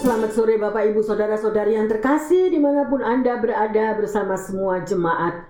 [0.00, 5.43] Selamat sore Bapak Ibu Saudara-saudari yang terkasih di mana pun Anda berada bersama semua jemaat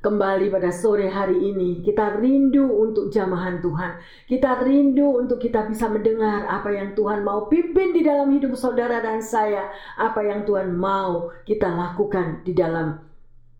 [0.00, 4.00] Kembali pada sore hari ini kita rindu untuk jamahan Tuhan.
[4.24, 9.04] Kita rindu untuk kita bisa mendengar apa yang Tuhan mau pimpin di dalam hidup saudara
[9.04, 9.68] dan saya.
[10.00, 12.96] Apa yang Tuhan mau kita lakukan di dalam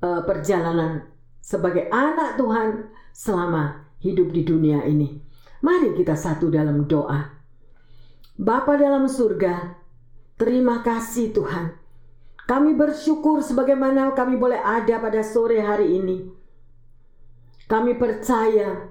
[0.01, 1.05] uh, perjalanan
[1.45, 5.21] sebagai anak Tuhan selama hidup di dunia ini.
[5.61, 7.37] Mari kita satu dalam doa.
[8.41, 9.77] Bapa dalam surga,
[10.41, 11.80] Terima kasih Tuhan.
[12.51, 16.27] Kami bersyukur sebagaimana kami boleh ada pada sore hari ini.
[17.71, 18.91] Kami percaya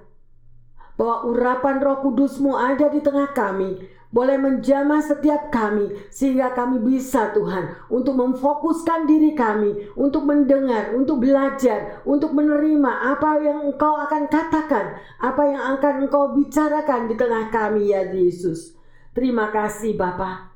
[0.96, 4.00] bahwa urapan roh kudusmu ada di tengah kami.
[4.10, 11.22] Boleh menjamah setiap kami sehingga kami bisa Tuhan untuk memfokuskan diri kami untuk mendengar, untuk
[11.22, 17.52] belajar, untuk menerima apa yang Engkau akan katakan, apa yang akan Engkau bicarakan di tengah
[17.54, 18.74] kami ya Yesus.
[19.14, 20.49] Terima kasih Bapak.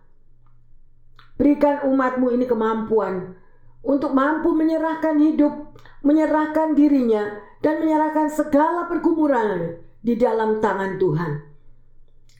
[1.35, 3.35] Berikan umatmu ini kemampuan
[3.83, 5.75] untuk mampu menyerahkan hidup,
[6.07, 11.33] menyerahkan dirinya, dan menyerahkan segala pergumulan di dalam tangan Tuhan.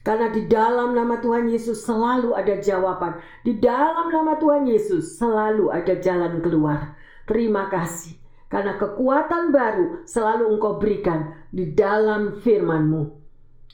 [0.05, 3.17] Karena di dalam nama Tuhan Yesus selalu ada jawaban.
[3.41, 6.93] Di dalam nama Tuhan Yesus selalu ada jalan keluar.
[7.25, 8.13] Terima kasih.
[8.45, 13.17] Karena kekuatan baru selalu engkau berikan di dalam firman-Mu.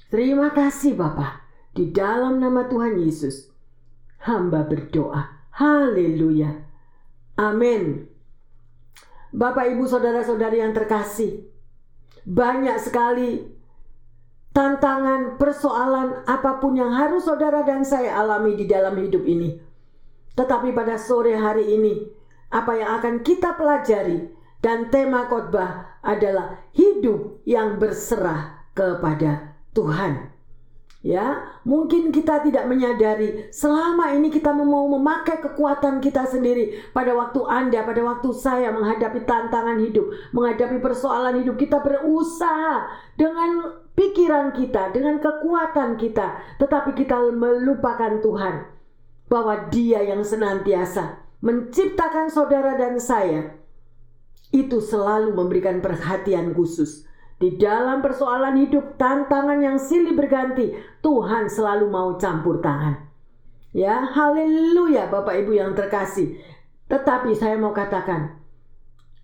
[0.07, 1.43] Terima kasih Bapak.
[1.75, 3.50] Di dalam nama Tuhan Yesus
[4.25, 5.49] hamba berdoa.
[5.57, 6.65] Haleluya.
[7.37, 8.07] Amin.
[9.31, 11.47] Bapak, ibu, saudara-saudari yang terkasih,
[12.27, 13.47] banyak sekali
[14.51, 19.55] tantangan, persoalan, apa pun yang harus saudara dan saya alami di dalam hidup ini.
[20.35, 22.03] Tetapi pada sore hari ini,
[22.51, 24.27] apa yang akan kita pelajari
[24.59, 30.31] dan tema khotbah adalah hidup yang berserah kepada Tuhan.
[31.01, 33.49] Ya, mungkin kita tidak menyadari.
[33.49, 36.77] Selama ini kita mau memakai kekuatan kita sendiri.
[36.93, 42.85] Pada waktu Anda, pada waktu saya menghadapi tantangan hidup, menghadapi persoalan hidup, kita berusaha
[43.17, 48.69] dengan pikiran kita, dengan kekuatan kita, tetapi kita melupakan Tuhan
[49.25, 53.57] bahwa Dia yang senantiasa menciptakan saudara dan saya.
[54.53, 57.09] Itu selalu memberikan perhatian khusus
[57.41, 63.09] di dalam persoalan hidup, tantangan yang silih berganti, Tuhan selalu mau campur tangan.
[63.73, 66.37] Ya, haleluya Bapak Ibu yang terkasih.
[66.85, 68.37] Tetapi saya mau katakan,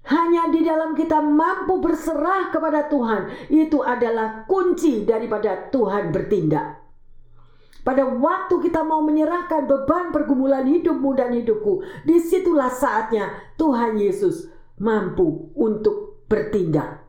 [0.09, 6.79] hanya di dalam kita mampu berserah kepada Tuhan, itu adalah kunci daripada Tuhan bertindak.
[7.85, 13.29] Pada waktu kita mau menyerahkan beban pergumulan hidupmu dan hidupku, di situlah saatnya
[13.61, 14.49] Tuhan Yesus
[14.81, 17.06] mampu untuk bertindak.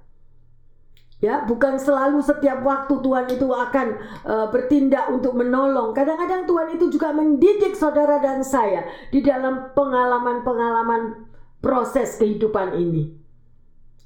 [1.18, 3.86] Ya, bukan selalu setiap waktu Tuhan itu akan
[4.22, 5.90] uh, bertindak untuk menolong.
[5.90, 11.26] Kadang-kadang Tuhan itu juga mendidik saudara dan saya di dalam pengalaman-pengalaman
[11.58, 13.18] proses kehidupan ini.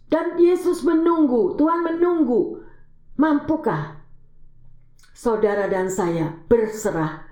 [0.08, 2.64] Dan Yesus menunggu, Tuhan menunggu,
[3.20, 4.00] mampukah
[5.12, 7.28] saudara dan saya berserah,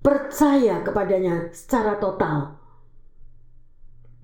[0.00, 2.65] percaya kepadanya secara total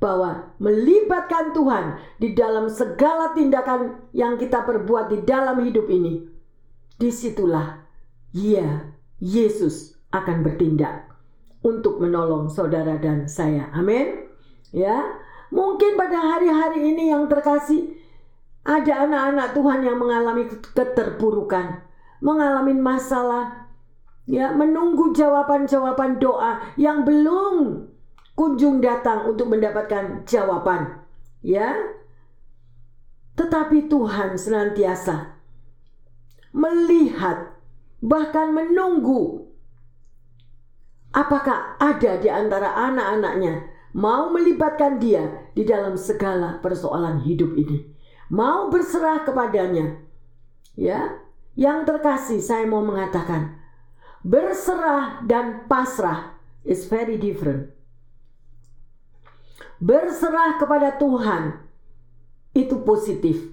[0.03, 6.27] bahwa melibatkan Tuhan di dalam segala tindakan yang kita perbuat di dalam hidup ini,
[6.99, 7.79] di situlah
[8.35, 8.91] ya
[9.23, 11.07] Yesus akan bertindak
[11.63, 13.71] untuk menolong saudara dan saya.
[13.71, 14.27] Amin.
[14.75, 15.23] Ya,
[15.55, 17.95] mungkin pada hari-hari ini yang terkasih
[18.67, 21.87] ada anak-anak Tuhan yang mengalami keterpurukan,
[22.19, 23.71] mengalami masalah,
[24.27, 27.87] ya menunggu jawaban-jawaban doa yang belum
[28.33, 31.03] kunjung datang untuk mendapatkan jawaban.
[31.45, 31.75] Ya.
[33.33, 35.41] Tetapi Tuhan senantiasa
[36.53, 37.57] melihat
[38.05, 39.49] bahkan menunggu
[41.17, 47.89] apakah ada di antara anak-anaknya mau melibatkan dia di dalam segala persoalan hidup ini.
[48.33, 50.01] Mau berserah kepadanya.
[50.73, 51.21] Ya,
[51.53, 53.61] yang terkasih saya mau mengatakan
[54.25, 57.69] berserah dan pasrah is very different
[59.83, 61.59] berserah kepada Tuhan
[62.55, 63.51] itu positif.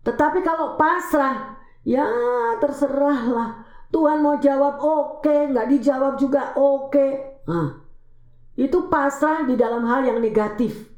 [0.00, 2.08] Tetapi kalau pasrah, ya
[2.56, 3.68] terserahlah.
[3.92, 6.88] Tuhan mau jawab oke, okay, nggak dijawab juga oke.
[6.88, 7.10] Okay.
[7.44, 7.84] Nah,
[8.56, 10.88] itu pasrah di dalam hal yang negatif.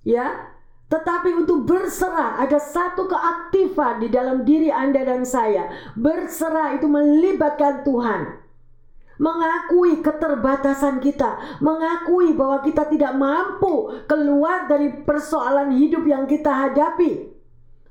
[0.00, 0.48] Ya,
[0.88, 5.68] tetapi untuk berserah ada satu keaktifan di dalam diri Anda dan saya.
[5.92, 8.39] Berserah itu melibatkan Tuhan.
[9.20, 17.28] Mengakui keterbatasan kita, mengakui bahwa kita tidak mampu keluar dari persoalan hidup yang kita hadapi.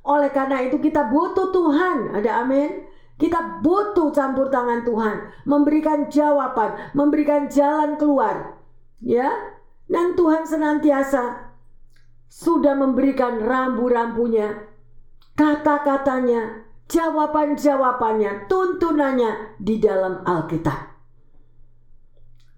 [0.09, 2.17] Oleh karena itu kita butuh Tuhan.
[2.17, 2.89] Ada amin.
[3.19, 8.57] Kita butuh campur tangan Tuhan, memberikan jawaban, memberikan jalan keluar.
[9.03, 9.29] Ya.
[9.89, 11.49] Dan Tuhan senantiasa
[12.29, 14.69] sudah memberikan rambu-rambunya,
[15.33, 20.98] kata-katanya, jawaban-jawabannya, tuntunannya di dalam Alkitab.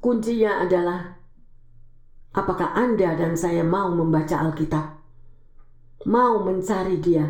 [0.01, 1.13] Kuncinya adalah
[2.33, 4.97] apakah Anda dan saya mau membaca Alkitab?
[6.09, 7.29] Mau mencari dia?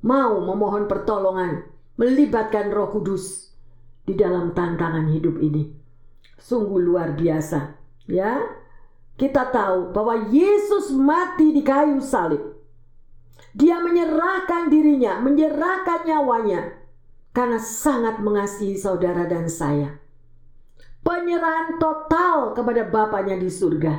[0.00, 1.68] Mau memohon pertolongan,
[2.00, 3.52] melibatkan Roh Kudus
[4.08, 5.76] di dalam tantangan hidup ini?
[6.40, 7.76] Sungguh luar biasa,
[8.08, 8.40] ya
[9.20, 12.40] kita tahu bahwa Yesus mati di kayu salib.
[13.52, 16.80] Dia menyerahkan dirinya, menyerahkan nyawanya
[17.36, 20.00] karena sangat mengasihi saudara dan saya.
[21.04, 23.92] Penyerahan total kepada Bapaknya di surga.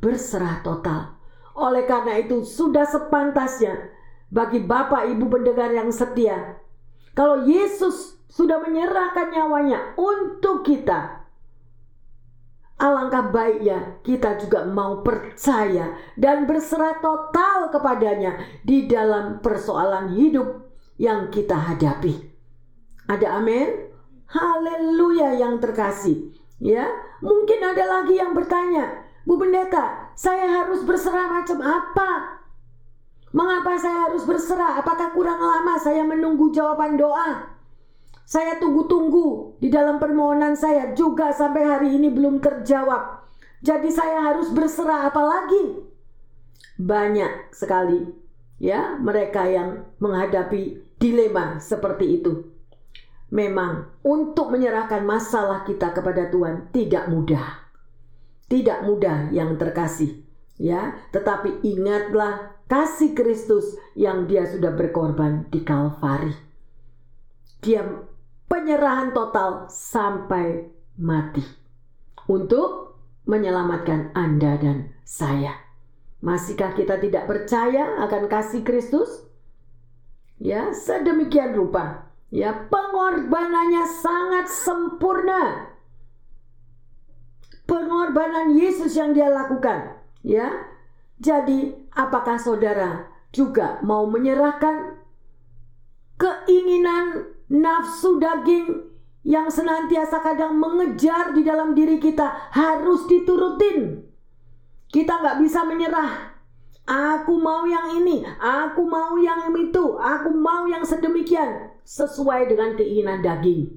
[0.00, 1.20] Berserah total.
[1.52, 3.92] Oleh karena itu sudah sepantasnya
[4.32, 6.56] bagi Bapak Ibu pendengar yang setia.
[7.12, 11.22] Kalau Yesus sudah menyerahkan nyawanya untuk kita,
[12.82, 20.66] Alangkah baiknya kita juga mau percaya dan berserah total kepadanya di dalam persoalan hidup
[20.98, 22.18] yang kita hadapi.
[23.06, 23.91] Ada amin?
[24.32, 26.32] Haleluya yang terkasih.
[26.56, 26.88] Ya,
[27.20, 32.40] mungkin ada lagi yang bertanya, Bu Pendeta, saya harus berserah macam apa?
[33.32, 34.80] Mengapa saya harus berserah?
[34.80, 37.48] Apakah kurang lama saya menunggu jawaban doa?
[38.24, 43.28] Saya tunggu-tunggu di dalam permohonan saya juga sampai hari ini belum terjawab.
[43.60, 45.84] Jadi saya harus berserah apalagi?
[46.80, 48.08] Banyak sekali
[48.62, 52.51] ya mereka yang menghadapi dilema seperti itu.
[53.32, 57.64] Memang untuk menyerahkan masalah kita kepada Tuhan tidak mudah.
[58.44, 60.20] Tidak mudah yang terkasih,
[60.60, 61.00] ya.
[61.08, 66.36] Tetapi ingatlah kasih Kristus yang dia sudah berkorban di Kalvari.
[67.64, 67.80] Dia
[68.52, 70.68] penyerahan total sampai
[71.00, 71.40] mati
[72.28, 75.56] untuk menyelamatkan Anda dan saya.
[76.20, 79.24] Masihkah kita tidak percaya akan kasih Kristus?
[80.36, 82.11] Ya, sedemikian rupa.
[82.32, 85.68] Ya, pengorbanannya sangat sempurna.
[87.68, 90.48] Pengorbanan Yesus yang dia lakukan, ya.
[91.20, 94.96] Jadi, apakah saudara juga mau menyerahkan
[96.16, 98.90] keinginan nafsu daging
[99.22, 104.08] yang senantiasa kadang mengejar di dalam diri kita harus diturutin.
[104.88, 106.31] Kita nggak bisa menyerah.
[106.82, 113.22] Aku mau yang ini, aku mau yang itu, aku mau yang sedemikian sesuai dengan keinginan
[113.22, 113.70] daging.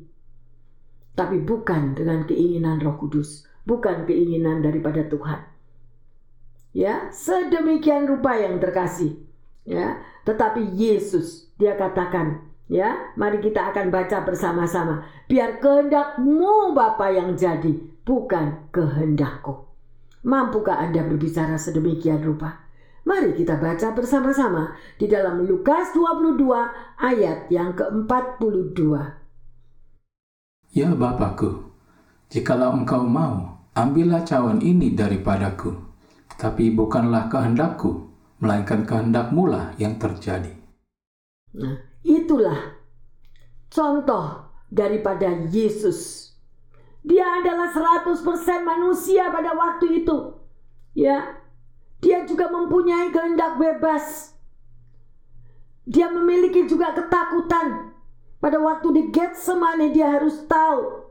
[1.13, 5.45] Tapi bukan dengan keinginan Roh Kudus, bukan keinginan daripada Tuhan.
[6.75, 9.21] Ya, sedemikian rupa yang terkasih.
[9.69, 15.05] Ya, tetapi Yesus dia katakan, Ya, mari kita akan baca bersama-sama.
[15.29, 19.69] Biar kehendakmu Bapa yang jadi, bukan kehendakku.
[20.25, 22.64] Mampukah Anda berbicara sedemikian rupa?
[23.05, 26.41] Mari kita baca bersama-sama di dalam Lukas 22
[26.97, 28.81] ayat yang ke-42.
[30.73, 31.69] Ya Bapakku,
[32.33, 35.77] jikalau engkau mau, ambillah cawan ini daripadaku.
[36.35, 38.09] Tapi bukanlah kehendakku,
[38.41, 40.51] melainkan kehendakmu lah yang terjadi.
[41.55, 42.77] Nah, Itulah
[43.73, 46.29] contoh daripada Yesus.
[47.01, 48.13] Dia adalah 100%
[48.61, 50.37] manusia pada waktu itu.
[50.93, 51.41] Ya.
[52.05, 54.37] Dia juga mempunyai kehendak bebas.
[55.89, 57.97] Dia memiliki juga ketakutan.
[58.37, 61.09] Pada waktu di Getsemane dia harus tahu.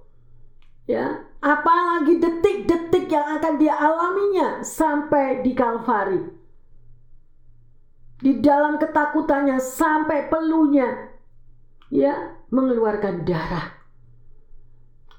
[0.86, 6.44] Ya, apalagi detik-detik yang akan dia alaminya sampai di Kalvari
[8.24, 11.12] di dalam ketakutannya sampai peluhnya
[11.92, 13.76] ya mengeluarkan darah.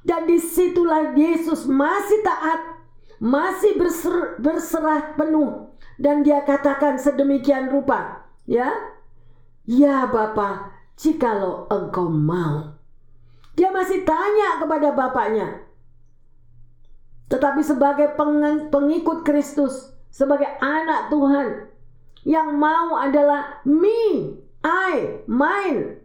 [0.06, 2.75] Dan di situlah Yesus masih taat,
[3.20, 5.72] masih berser, berserah penuh.
[5.96, 8.68] Dan dia katakan sedemikian rupa, ya,
[9.64, 12.76] ya Bapa, jikalau engkau mau.
[13.56, 15.64] Dia masih tanya kepada bapaknya.
[17.32, 18.14] Tetapi sebagai
[18.70, 21.48] pengikut Kristus, sebagai anak Tuhan,
[22.28, 26.04] yang mau adalah me, I, mine.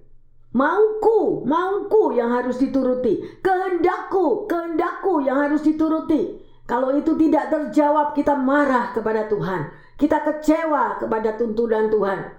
[0.51, 3.23] Mauku, mauku yang harus dituruti.
[3.39, 6.43] Kehendakku, kehendakku yang harus dituruti.
[6.71, 9.75] Kalau itu tidak terjawab, kita marah kepada Tuhan.
[10.01, 12.33] kita kecewa kepada tuntunan Tuhan.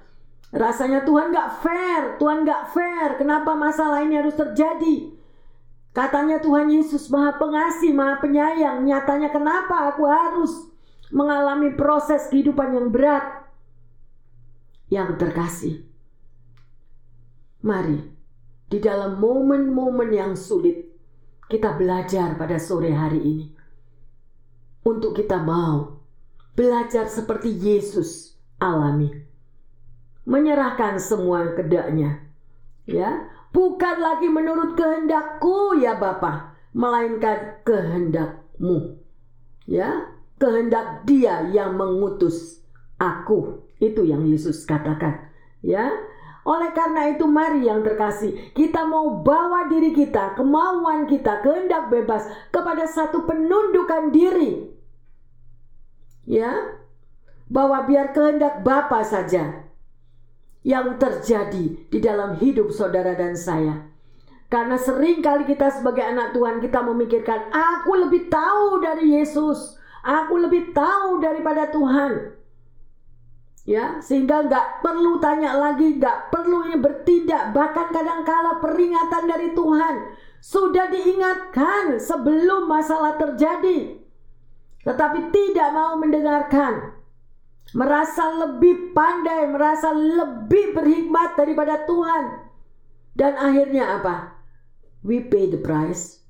[0.50, 3.22] Rasanya Tuhan gak fair, Tuhan gak fair.
[3.22, 5.14] Kenapa masalah ini harus terjadi?
[5.94, 8.82] Katanya Tuhan Yesus maha pengasih, maha penyayang.
[8.82, 10.74] Nyatanya kenapa aku harus
[11.14, 13.46] mengalami proses kehidupan yang berat?
[14.90, 15.76] Yang terkasih.
[17.62, 18.10] Mari,
[18.74, 20.90] di dalam momen-momen yang sulit,
[21.46, 23.61] kita belajar pada sore hari ini.
[24.82, 26.02] Untuk kita mau
[26.58, 29.10] belajar seperti Yesus alami.
[30.26, 32.22] Menyerahkan semua kedaknya.
[32.86, 38.98] Ya, bukan lagi menurut kehendakku ya Bapa, melainkan kehendakmu.
[39.70, 40.12] Ya,
[40.42, 42.62] kehendak Dia yang mengutus
[42.98, 43.66] aku.
[43.82, 45.30] Itu yang Yesus katakan.
[45.62, 45.90] Ya,
[46.42, 52.26] oleh karena itu mari yang terkasih, kita mau bawa diri kita, kemauan kita, kehendak bebas
[52.50, 54.72] kepada satu penundukan diri
[56.26, 56.80] ya
[57.52, 59.68] bahwa biar kehendak Bapa saja
[60.62, 63.92] yang terjadi di dalam hidup saudara dan saya.
[64.52, 70.48] Karena sering kali kita sebagai anak Tuhan kita memikirkan aku lebih tahu dari Yesus, aku
[70.48, 72.40] lebih tahu daripada Tuhan.
[73.62, 80.18] Ya, sehingga nggak perlu tanya lagi, nggak perlu ini bertindak, bahkan kadang-kala peringatan dari Tuhan
[80.42, 84.02] sudah diingatkan sebelum masalah terjadi
[84.82, 86.98] tetapi tidak mau mendengarkan.
[87.72, 92.52] Merasa lebih pandai, merasa lebih berhikmat daripada Tuhan.
[93.16, 94.36] Dan akhirnya apa?
[95.06, 96.26] We pay the price.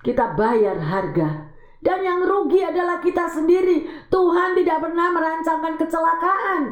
[0.00, 1.52] Kita bayar harga.
[1.84, 4.08] Dan yang rugi adalah kita sendiri.
[4.08, 6.62] Tuhan tidak pernah merancangkan kecelakaan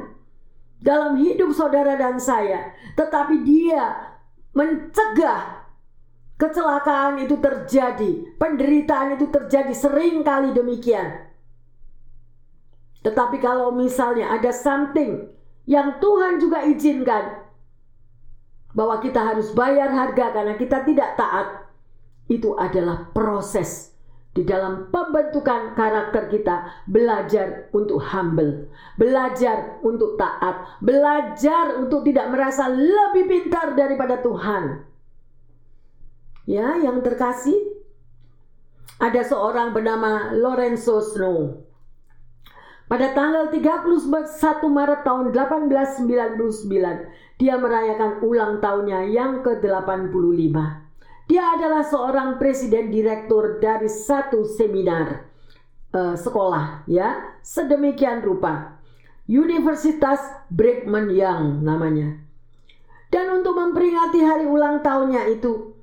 [0.81, 4.17] dalam hidup saudara dan saya, tetapi Dia
[4.57, 5.63] mencegah
[6.43, 11.31] Kecelakaan itu terjadi, penderitaan itu terjadi sering kali demikian.
[13.07, 15.31] Tetapi kalau misalnya ada something
[15.71, 17.47] yang Tuhan juga izinkan
[18.75, 21.63] bahwa kita harus bayar harga karena kita tidak taat,
[22.27, 23.92] itu adalah proses
[24.33, 32.73] di dalam pembentukan karakter kita belajar untuk humble, belajar untuk taat, belajar untuk tidak merasa
[32.73, 34.89] lebih pintar daripada Tuhan.
[36.49, 37.77] Ya, yang terkasih,
[38.97, 41.69] ada seorang bernama Lorenzo Snow.
[42.89, 43.89] Pada tanggal 31
[44.69, 50.57] Maret tahun 1899, dia merayakan ulang tahunnya yang ke-85.
[51.31, 55.29] Dia adalah seorang presiden direktur dari satu seminar
[55.95, 58.81] uh, sekolah, ya, sedemikian rupa.
[59.31, 60.19] Universitas
[60.51, 62.19] Brigham Young namanya.
[63.13, 65.79] Dan untuk memperingati hari ulang tahunnya itu,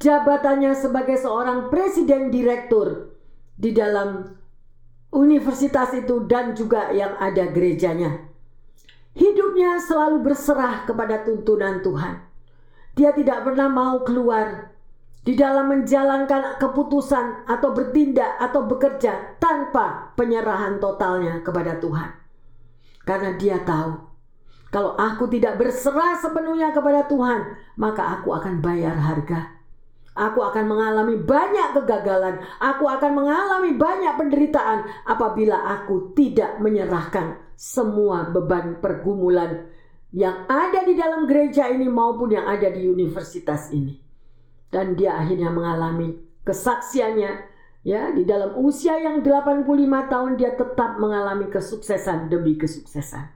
[0.00, 3.12] jabatannya sebagai seorang presiden direktur
[3.58, 4.38] di dalam
[5.12, 8.24] universitas itu dan juga yang ada gerejanya.
[9.18, 12.22] Hidupnya selalu berserah kepada tuntunan Tuhan.
[12.94, 14.70] Dia tidak pernah mau keluar
[15.28, 22.16] di dalam menjalankan keputusan atau bertindak atau bekerja tanpa penyerahan totalnya kepada Tuhan.
[23.04, 23.92] Karena dia tahu
[24.72, 29.58] kalau aku tidak berserah sepenuhnya kepada Tuhan, maka aku akan bayar harga
[30.18, 32.42] Aku akan mengalami banyak kegagalan.
[32.58, 39.70] Aku akan mengalami banyak penderitaan apabila aku tidak menyerahkan semua beban pergumulan
[40.10, 44.07] yang ada di dalam gereja ini maupun yang ada di universitas ini.
[44.68, 47.32] Dan dia akhirnya mengalami kesaksiannya
[47.84, 49.64] ya di dalam usia yang 85
[50.12, 53.32] tahun dia tetap mengalami kesuksesan demi kesuksesan.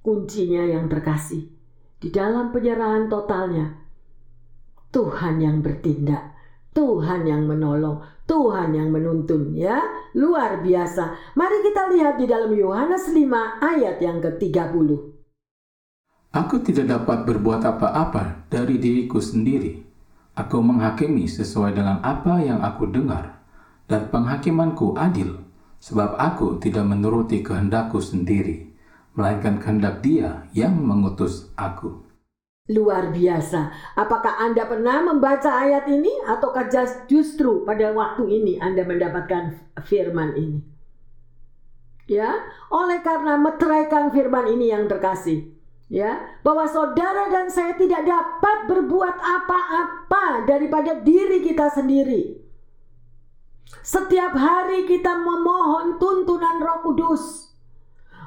[0.00, 1.50] Kuncinya yang terkasih
[2.00, 3.76] di dalam penyerahan totalnya
[4.90, 6.34] Tuhan yang bertindak,
[6.74, 9.78] Tuhan yang menolong, Tuhan yang menuntun ya.
[10.18, 11.34] Luar biasa.
[11.38, 14.90] Mari kita lihat di dalam Yohanes 5 ayat yang ke-30.
[16.30, 19.89] Aku tidak dapat berbuat apa-apa dari diriku sendiri.
[20.40, 23.44] Aku menghakimi sesuai dengan apa yang aku dengar,
[23.84, 25.44] dan penghakimanku adil,
[25.84, 28.72] sebab aku tidak menuruti kehendakku sendiri,
[29.12, 32.08] melainkan kehendak Dia yang mengutus aku.
[32.72, 33.68] Luar biasa.
[33.98, 36.72] Apakah Anda pernah membaca ayat ini ataukah
[37.04, 40.58] justru pada waktu ini Anda mendapatkan firman ini?
[42.08, 45.59] Ya, oleh karena meteraikan firman ini yang terkasih,
[45.90, 52.38] ya, bahwa saudara dan saya tidak dapat berbuat apa-apa daripada diri kita sendiri.
[53.82, 57.50] Setiap hari kita memohon tuntunan Roh Kudus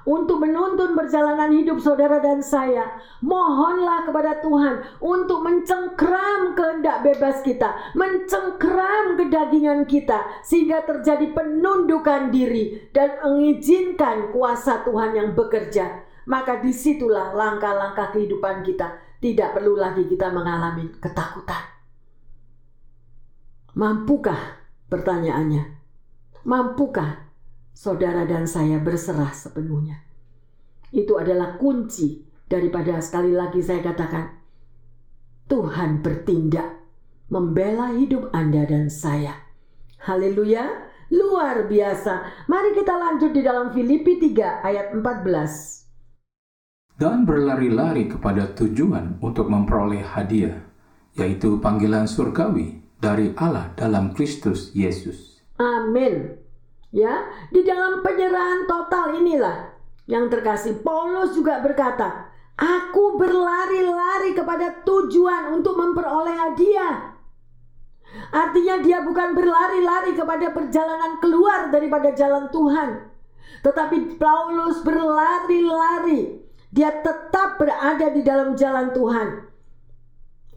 [0.04, 3.00] untuk menuntun perjalanan hidup saudara dan saya.
[3.24, 12.92] Mohonlah kepada Tuhan untuk mencengkram kehendak bebas kita, mencengkram kedagingan kita, sehingga terjadi penundukan diri
[12.92, 16.03] dan mengizinkan kuasa Tuhan yang bekerja.
[16.30, 19.00] Maka di situlah langkah-langkah kehidupan kita.
[19.20, 21.64] Tidak perlu lagi kita mengalami ketakutan.
[23.74, 24.62] Mampukah?
[24.92, 25.64] Pertanyaannya,
[26.46, 27.34] mampukah
[27.74, 30.06] saudara dan saya berserah sepenuhnya?
[30.94, 34.38] Itu adalah kunci daripada sekali lagi saya katakan,
[35.50, 36.78] Tuhan bertindak
[37.34, 39.34] membela hidup Anda dan saya.
[40.06, 40.70] Haleluya,
[41.10, 42.46] luar biasa.
[42.46, 45.83] Mari kita lanjut di dalam Filipi 3 ayat 14.
[47.04, 50.64] Dan berlari-lari kepada tujuan untuk memperoleh hadiah,
[51.20, 55.44] yaitu panggilan surgawi dari Allah dalam Kristus Yesus.
[55.60, 56.40] Amin.
[56.96, 59.76] Ya, di dalam penyerahan total inilah
[60.08, 67.20] yang terkasih Paulus juga berkata, "Aku berlari-lari kepada tujuan untuk memperoleh hadiah."
[68.32, 73.12] Artinya dia bukan berlari-lari kepada perjalanan keluar daripada jalan Tuhan.
[73.60, 76.44] Tetapi Paulus berlari-lari.
[76.74, 79.46] Dia tetap berada di dalam jalan Tuhan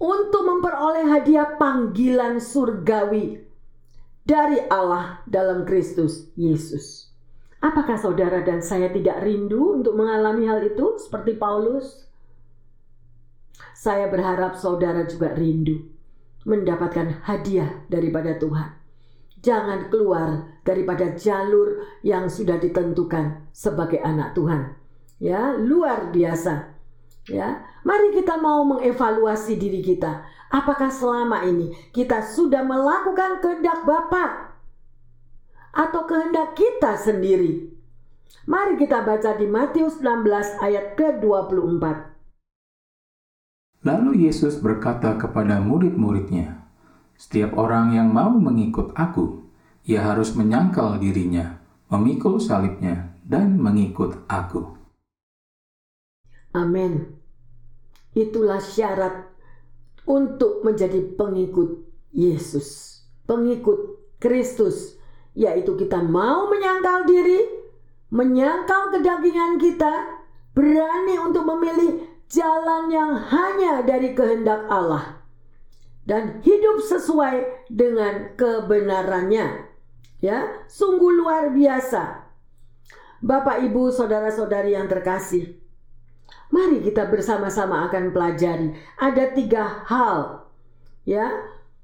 [0.00, 3.44] untuk memperoleh hadiah panggilan surgawi
[4.24, 7.12] dari Allah dalam Kristus Yesus.
[7.60, 12.08] Apakah saudara dan saya tidak rindu untuk mengalami hal itu seperti Paulus?
[13.76, 15.84] Saya berharap saudara juga rindu
[16.48, 18.72] mendapatkan hadiah daripada Tuhan.
[19.44, 24.85] Jangan keluar daripada jalur yang sudah ditentukan sebagai anak Tuhan.
[25.16, 26.76] Ya, luar biasa.
[27.26, 30.22] Ya, mari kita mau mengevaluasi diri kita.
[30.52, 34.54] Apakah selama ini kita sudah melakukan kehendak Bapa
[35.74, 37.74] atau kehendak kita sendiri?
[38.46, 41.82] Mari kita baca di Matius 16 ayat ke-24.
[43.82, 46.62] Lalu Yesus berkata kepada murid-muridnya,
[47.18, 49.50] "Setiap orang yang mau mengikut Aku,
[49.82, 51.58] ia harus menyangkal dirinya,
[51.90, 54.75] memikul salibnya, dan mengikut Aku."
[56.56, 57.20] Amin.
[58.16, 59.28] Itulah syarat
[60.08, 61.84] untuk menjadi pengikut
[62.16, 64.96] Yesus, pengikut Kristus,
[65.36, 67.44] yaitu kita mau menyangkal diri,
[68.08, 70.24] menyangkal kedagingan kita,
[70.56, 75.20] berani untuk memilih jalan yang hanya dari kehendak Allah
[76.08, 79.68] dan hidup sesuai dengan kebenarannya.
[80.24, 82.24] Ya, sungguh luar biasa.
[83.20, 85.60] Bapak, Ibu, saudara-saudari yang terkasih,
[86.50, 88.70] Mari kita bersama-sama akan pelajari.
[88.98, 90.46] Ada tiga hal,
[91.02, 91.26] ya.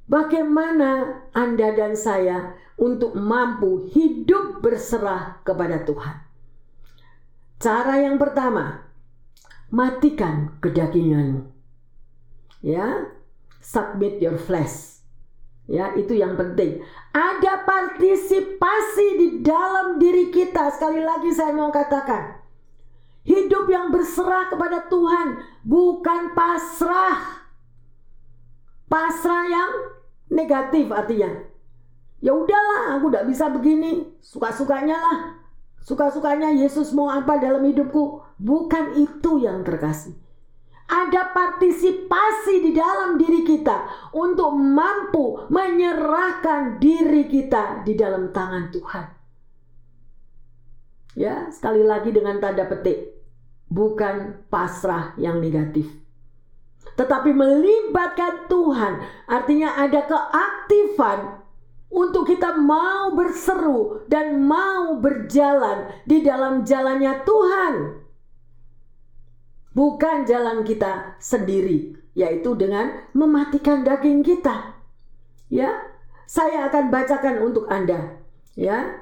[0.07, 6.16] Bagaimana Anda dan saya untuk mampu hidup berserah kepada Tuhan.
[7.62, 8.90] Cara yang pertama,
[9.70, 11.46] matikan kedaginganmu.
[12.62, 13.11] Ya,
[13.62, 15.03] submit your flesh.
[15.70, 16.83] Ya, itu yang penting.
[17.14, 20.75] Ada partisipasi di dalam diri kita.
[20.75, 22.42] Sekali lagi saya mau katakan,
[23.23, 27.47] Hidup yang berserah kepada Tuhan, bukan pasrah.
[28.91, 29.73] Pasrah yang
[30.27, 31.31] negatif artinya.
[32.23, 35.19] Ya udahlah, aku tidak bisa begini, suka-sukanya lah.
[35.83, 38.23] Suka-sukanya Yesus mau apa dalam hidupku?
[38.39, 40.15] Bukan itu yang terkasih.
[40.87, 49.07] Ada partisipasi di dalam diri kita untuk mampu menyerahkan diri kita di dalam tangan Tuhan.
[51.17, 53.12] Ya, sekali lagi dengan tanda petik.
[53.73, 55.89] Bukan pasrah yang negatif.
[56.93, 59.01] Tetapi melibatkan Tuhan.
[59.25, 61.41] Artinya ada keaktifan
[61.93, 67.75] untuk kita mau berseru dan mau berjalan di dalam jalannya Tuhan.
[69.73, 74.77] Bukan jalan kita sendiri, yaitu dengan mematikan daging kita.
[75.49, 75.81] Ya,
[76.29, 78.21] saya akan bacakan untuk Anda.
[78.53, 79.01] Ya,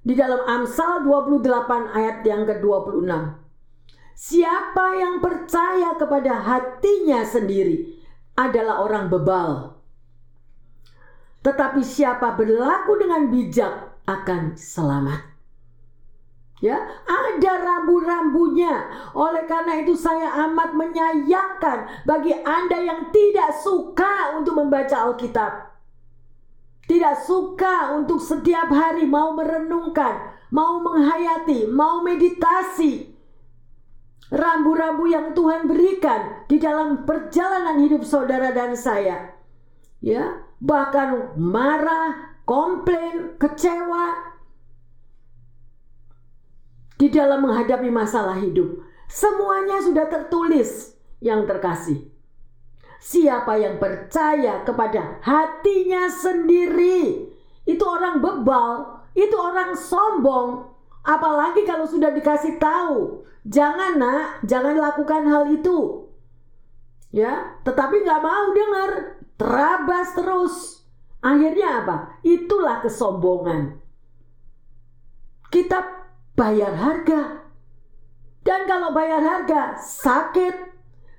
[0.00, 1.44] di dalam Amsal 28
[1.92, 3.12] ayat yang ke-26.
[4.20, 7.88] Siapa yang percaya kepada hatinya sendiri
[8.36, 9.80] adalah orang bebal.
[11.40, 15.24] Tetapi siapa berlaku dengan bijak akan selamat.
[16.60, 16.76] Ya,
[17.08, 18.92] ada rambu-rambunya.
[19.16, 25.72] Oleh karena itu saya amat menyayangkan bagi Anda yang tidak suka untuk membaca Alkitab
[26.90, 33.09] tidak suka untuk setiap hari mau merenungkan, mau menghayati, mau meditasi
[34.30, 39.34] rambu-rambu yang Tuhan berikan di dalam perjalanan hidup saudara dan saya.
[40.00, 44.30] Ya, bahkan marah, komplain, kecewa.
[47.00, 48.84] di dalam menghadapi masalah hidup.
[49.08, 50.92] Semuanya sudah tertulis
[51.24, 52.12] yang terkasih.
[53.00, 57.32] Siapa yang percaya kepada hatinya sendiri,
[57.64, 60.69] itu orang bebal, itu orang sombong.
[61.00, 66.08] Apalagi kalau sudah dikasih tahu, jangan nak, jangan lakukan hal itu.
[67.10, 68.90] Ya, tetapi nggak mau dengar,
[69.34, 70.54] terabas terus.
[71.20, 71.96] Akhirnya apa?
[72.24, 73.80] Itulah kesombongan.
[75.50, 75.82] Kita
[76.38, 77.44] bayar harga.
[78.40, 80.54] Dan kalau bayar harga, sakit,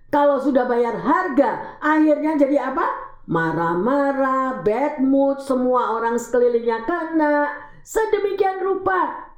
[0.10, 2.84] kalau sudah bayar harga, akhirnya jadi apa?
[3.30, 7.48] Marah-marah, bad mood, semua orang sekelilingnya kena.
[7.86, 9.31] Sedemikian rupa.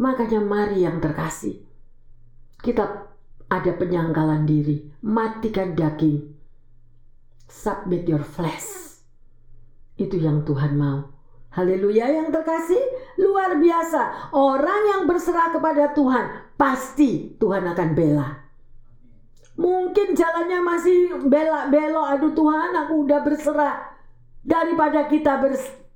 [0.00, 1.60] Makanya mari yang terkasih.
[2.56, 3.12] Kita
[3.52, 4.88] ada penyangkalan diri.
[5.04, 6.24] Matikan daging.
[7.44, 8.96] Submit your flesh.
[10.00, 11.12] Itu yang Tuhan mau.
[11.50, 12.78] Haleluya yang terkasih,
[13.18, 14.30] luar biasa.
[14.30, 18.38] Orang yang berserah kepada Tuhan, pasti Tuhan akan bela.
[19.58, 22.06] Mungkin jalannya masih belok-belok.
[22.16, 23.76] Aduh Tuhan, aku udah berserah.
[24.46, 25.42] Daripada kita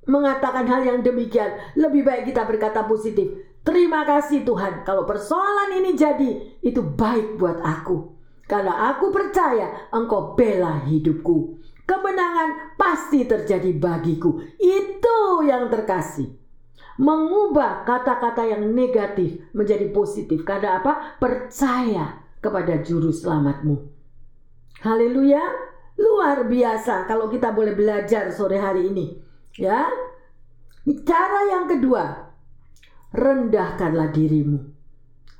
[0.05, 3.54] mengatakan hal yang demikian, lebih baik kita berkata positif.
[3.65, 8.13] Terima kasih Tuhan, kalau persoalan ini jadi, itu baik buat aku.
[8.45, 11.57] Karena aku percaya Engkau bela hidupku.
[11.85, 14.37] Kemenangan pasti terjadi bagiku.
[14.61, 16.29] Itu yang terkasih.
[17.01, 20.45] Mengubah kata-kata yang negatif menjadi positif.
[20.45, 21.17] Karena apa?
[21.17, 23.75] Percaya kepada juru selamatmu.
[24.85, 25.41] Haleluya,
[25.97, 29.17] luar biasa kalau kita boleh belajar sore hari ini.
[29.57, 29.89] Ya.
[30.85, 32.24] Cara yang kedua,
[33.15, 34.75] rendahkanlah dirimu.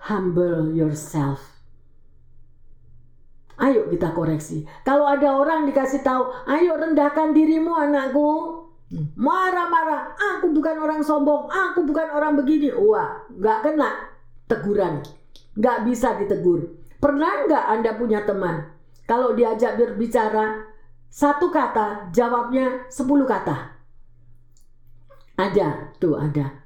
[0.07, 1.43] Humble yourself.
[3.55, 4.67] Ayo kita koreksi.
[4.83, 8.63] Kalau ada orang dikasih tahu, ayo rendahkan dirimu anakku.
[9.15, 12.69] Marah-marah, aku bukan orang sombong, aku bukan orang begini.
[12.75, 13.89] Wah, nggak kena
[14.45, 15.01] teguran.
[15.55, 16.79] Nggak bisa ditegur.
[16.99, 18.71] Pernah nggak Anda punya teman?
[19.07, 20.67] Kalau diajak berbicara
[21.09, 23.71] satu kata, jawabnya sepuluh kata.
[25.39, 26.64] Ada, tuh ada.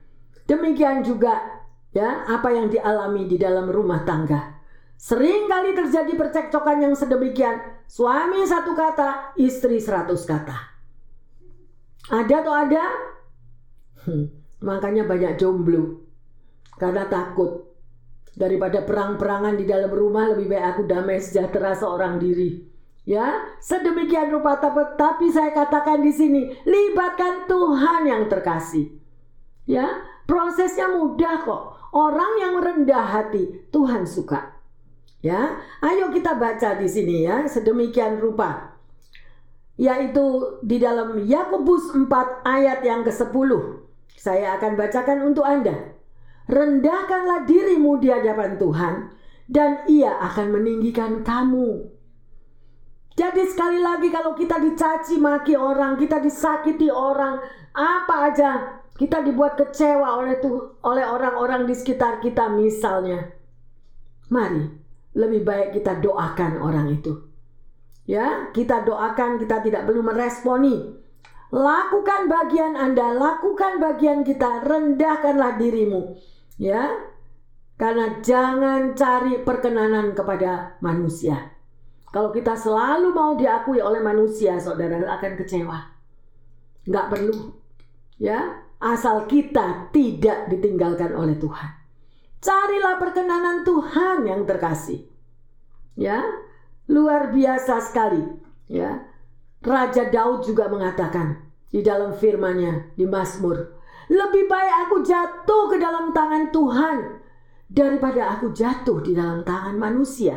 [0.49, 1.61] Demikian juga
[1.93, 4.57] ya apa yang dialami di dalam rumah tangga.
[4.99, 7.85] Sering kali terjadi percekcokan yang sedemikian.
[7.87, 10.57] Suami satu kata, istri seratus kata.
[12.09, 12.83] Ada atau ada?
[14.03, 14.27] Hmm,
[14.59, 16.03] makanya banyak jomblo.
[16.75, 17.69] Karena takut
[18.35, 22.67] daripada perang-perangan di dalam rumah lebih baik aku damai sejahtera seorang diri.
[23.07, 28.99] Ya, sedemikian rupa tapi saya katakan di sini libatkan Tuhan yang terkasih.
[29.63, 29.87] Ya,
[30.29, 31.63] prosesnya mudah kok.
[31.89, 34.61] Orang yang rendah hati Tuhan suka.
[35.25, 38.77] Ya, ayo kita baca di sini ya, sedemikian rupa.
[39.73, 43.51] Yaitu di dalam Yakobus 4 ayat yang ke-10.
[44.13, 45.97] Saya akan bacakan untuk Anda
[46.49, 49.13] rendahkanlah dirimu di hadapan Tuhan
[49.45, 51.93] dan ia akan meninggikan kamu.
[53.13, 57.37] Jadi sekali lagi kalau kita dicaci maki orang, kita disakiti orang,
[57.75, 63.31] apa aja kita dibuat kecewa oleh tuh oleh orang-orang di sekitar kita misalnya.
[64.27, 64.67] Mari
[65.15, 67.15] lebih baik kita doakan orang itu.
[68.03, 70.97] Ya, kita doakan, kita tidak perlu meresponi.
[71.49, 76.17] Lakukan bagian Anda, lakukan bagian kita, rendahkanlah dirimu
[76.59, 76.91] ya
[77.79, 81.55] karena jangan cari perkenanan kepada manusia
[82.11, 85.79] kalau kita selalu mau diakui oleh manusia saudara akan kecewa
[86.83, 87.55] nggak perlu
[88.19, 91.71] ya asal kita tidak ditinggalkan oleh Tuhan
[92.39, 95.03] carilah perkenanan Tuhan yang terkasih
[95.99, 96.23] ya
[96.87, 98.23] luar biasa sekali
[98.71, 99.03] ya
[99.59, 106.09] Raja Daud juga mengatakan di dalam firman-Nya di Mazmur lebih baik aku jatuh ke dalam
[106.09, 106.97] tangan Tuhan
[107.69, 110.35] daripada aku jatuh di dalam tangan manusia.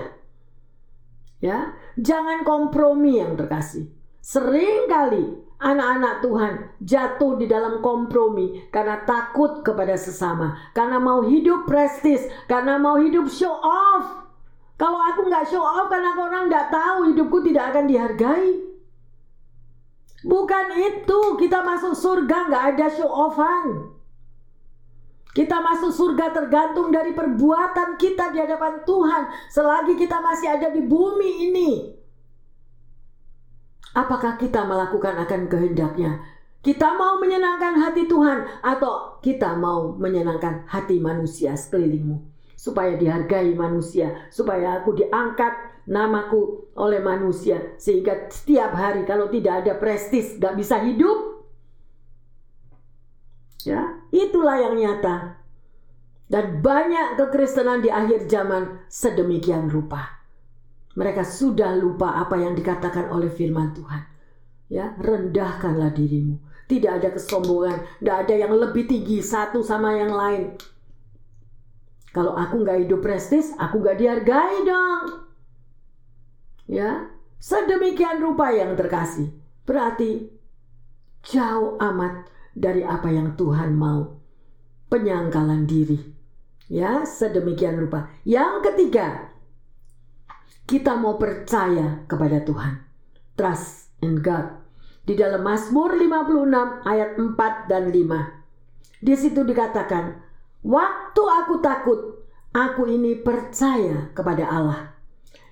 [1.40, 3.90] Ya, jangan kompromi yang terkasih.
[4.22, 5.24] Sering kali
[5.62, 12.76] anak-anak Tuhan jatuh di dalam kompromi karena takut kepada sesama, karena mau hidup prestis, karena
[12.82, 14.26] mau hidup show off.
[14.74, 18.50] Kalau aku nggak show off karena orang nggak tahu hidupku tidak akan dihargai.
[20.26, 23.94] Bukan itu, kita masuk surga nggak ada show offan.
[25.32, 30.84] Kita masuk surga tergantung dari perbuatan kita di hadapan Tuhan selagi kita masih ada di
[30.84, 31.70] bumi ini.
[33.92, 36.20] Apakah kita melakukan akan kehendaknya?
[36.62, 42.22] Kita mau menyenangkan hati Tuhan atau kita mau menyenangkan hati manusia sekelilingmu
[42.54, 45.50] supaya dihargai manusia, supaya aku diangkat
[45.90, 51.42] namaku oleh manusia sehingga setiap hari kalau tidak ada prestis gak bisa hidup
[53.66, 55.42] ya itulah yang nyata
[56.32, 60.21] Dan banyak kekristenan di akhir zaman sedemikian rupa.
[60.92, 64.02] Mereka sudah lupa apa yang dikatakan oleh firman Tuhan.
[64.68, 66.40] Ya, rendahkanlah dirimu.
[66.68, 70.56] Tidak ada kesombongan, tidak ada yang lebih tinggi satu sama yang lain.
[72.12, 75.04] Kalau aku nggak hidup prestis, aku nggak dihargai dong.
[76.68, 77.08] Ya,
[77.40, 79.32] sedemikian rupa yang terkasih.
[79.64, 80.28] Berarti
[81.24, 84.20] jauh amat dari apa yang Tuhan mau.
[84.92, 85.96] Penyangkalan diri.
[86.68, 88.12] Ya, sedemikian rupa.
[88.28, 89.31] Yang ketiga,
[90.72, 92.80] kita mau percaya kepada Tuhan.
[93.36, 94.64] Trust in God.
[95.04, 98.40] Di dalam Mazmur 56 ayat 4 dan 5.
[99.04, 100.16] Di situ dikatakan,
[100.64, 102.00] "Waktu aku takut,
[102.56, 104.96] aku ini percaya kepada Allah."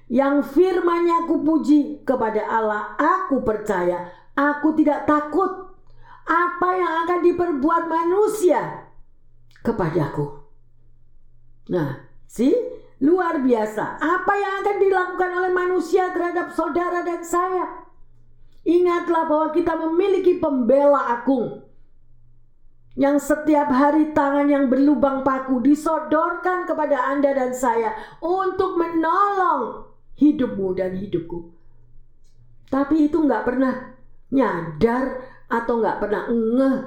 [0.08, 5.76] Yang firmannya aku puji kepada Allah, aku percaya, aku tidak takut
[6.24, 8.88] apa yang akan diperbuat manusia
[9.60, 10.40] kepadaku.
[11.68, 13.96] Nah, si luar biasa.
[13.98, 17.88] Apa yang akan dilakukan oleh manusia terhadap saudara dan saya?
[18.62, 21.64] Ingatlah bahwa kita memiliki pembela agung
[23.00, 29.88] yang setiap hari tangan yang berlubang paku disodorkan kepada Anda dan saya untuk menolong
[30.20, 31.56] hidupmu dan hidupku.
[32.68, 33.96] Tapi itu nggak pernah
[34.28, 36.78] nyadar atau nggak pernah ngeh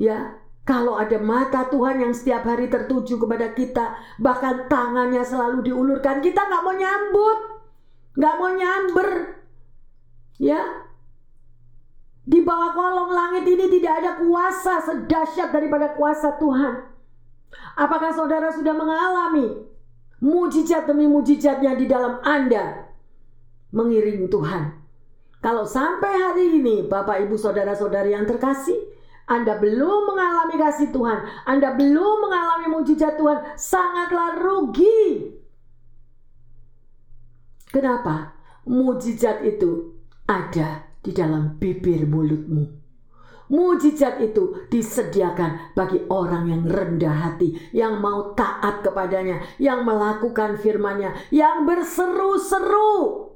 [0.00, 0.39] ya
[0.70, 6.46] kalau ada mata Tuhan yang setiap hari tertuju kepada kita, bahkan tangannya selalu diulurkan, kita
[6.46, 7.38] nggak mau nyambut,
[8.14, 9.08] nggak mau nyamber,
[10.38, 10.86] ya.
[12.22, 16.86] Di bawah kolong langit ini tidak ada kuasa sedahsyat daripada kuasa Tuhan.
[17.74, 19.66] Apakah saudara sudah mengalami
[20.22, 22.94] mujizat demi mujizatnya di dalam Anda
[23.74, 24.78] mengiring Tuhan?
[25.42, 28.89] Kalau sampai hari ini, Bapak, Ibu, saudara-saudari yang terkasih,
[29.30, 35.38] anda belum mengalami kasih Tuhan, Anda belum mengalami mujizat Tuhan, sangatlah rugi.
[37.70, 38.34] Kenapa?
[38.66, 42.82] Mujizat itu ada di dalam bibir mulutmu.
[43.50, 51.30] Mujizat itu disediakan bagi orang yang rendah hati, yang mau taat kepadanya, yang melakukan firman-Nya,
[51.30, 53.30] yang berseru-seru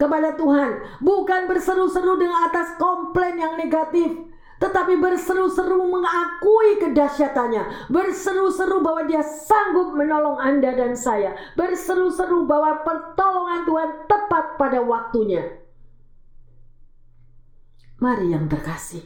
[0.00, 4.33] kepada Tuhan, bukan berseru-seru dengan atas komplain yang negatif,
[4.64, 13.68] tetapi berseru-seru mengakui kedahsyatannya, berseru-seru bahwa dia sanggup menolong Anda dan saya, berseru-seru bahwa pertolongan
[13.68, 15.60] Tuhan tepat pada waktunya.
[18.00, 19.04] Mari yang terkasih.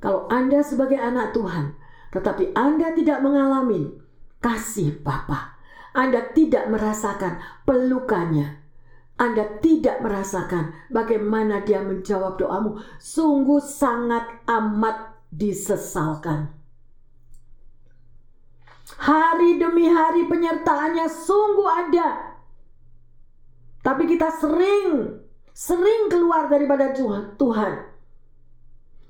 [0.00, 1.76] Kalau Anda sebagai anak Tuhan,
[2.16, 3.92] tetapi Anda tidak mengalami
[4.40, 5.60] kasih Bapa,
[5.92, 8.59] Anda tidak merasakan pelukannya,
[9.20, 16.48] anda tidak merasakan bagaimana dia menjawab doamu, sungguh sangat amat disesalkan.
[18.96, 22.08] Hari demi hari penyertaannya sungguh ada.
[23.84, 25.20] Tapi kita sering,
[25.52, 26.88] sering keluar daripada
[27.36, 27.72] Tuhan.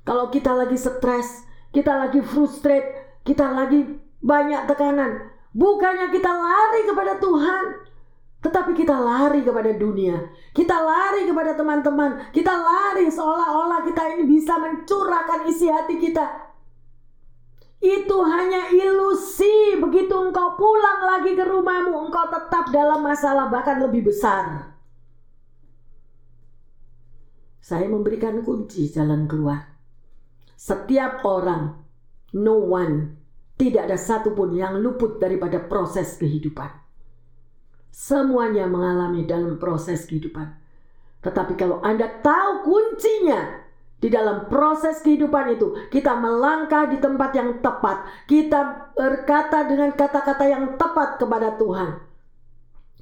[0.03, 3.87] Kalau kita lagi stres, kita lagi frustrate, kita lagi
[4.19, 5.31] banyak tekanan.
[5.55, 7.90] Bukannya kita lari kepada Tuhan,
[8.41, 10.17] tetapi kita lari kepada dunia,
[10.57, 16.49] kita lari kepada teman-teman, kita lari seolah-olah kita ini bisa mencurahkan isi hati kita.
[17.81, 19.77] Itu hanya ilusi.
[19.77, 24.73] Begitu engkau pulang lagi ke rumahmu, engkau tetap dalam masalah bahkan lebih besar.
[27.61, 29.69] Saya memberikan kunci jalan keluar.
[30.57, 31.77] Setiap orang,
[32.33, 33.21] no one,
[33.53, 36.80] tidak ada satupun yang luput daripada proses kehidupan.
[37.91, 40.47] Semuanya mengalami dalam proses kehidupan.
[41.21, 43.67] Tetapi kalau Anda tahu kuncinya
[43.99, 48.07] di dalam proses kehidupan itu, kita melangkah di tempat yang tepat.
[48.25, 51.99] Kita berkata dengan kata-kata yang tepat kepada Tuhan.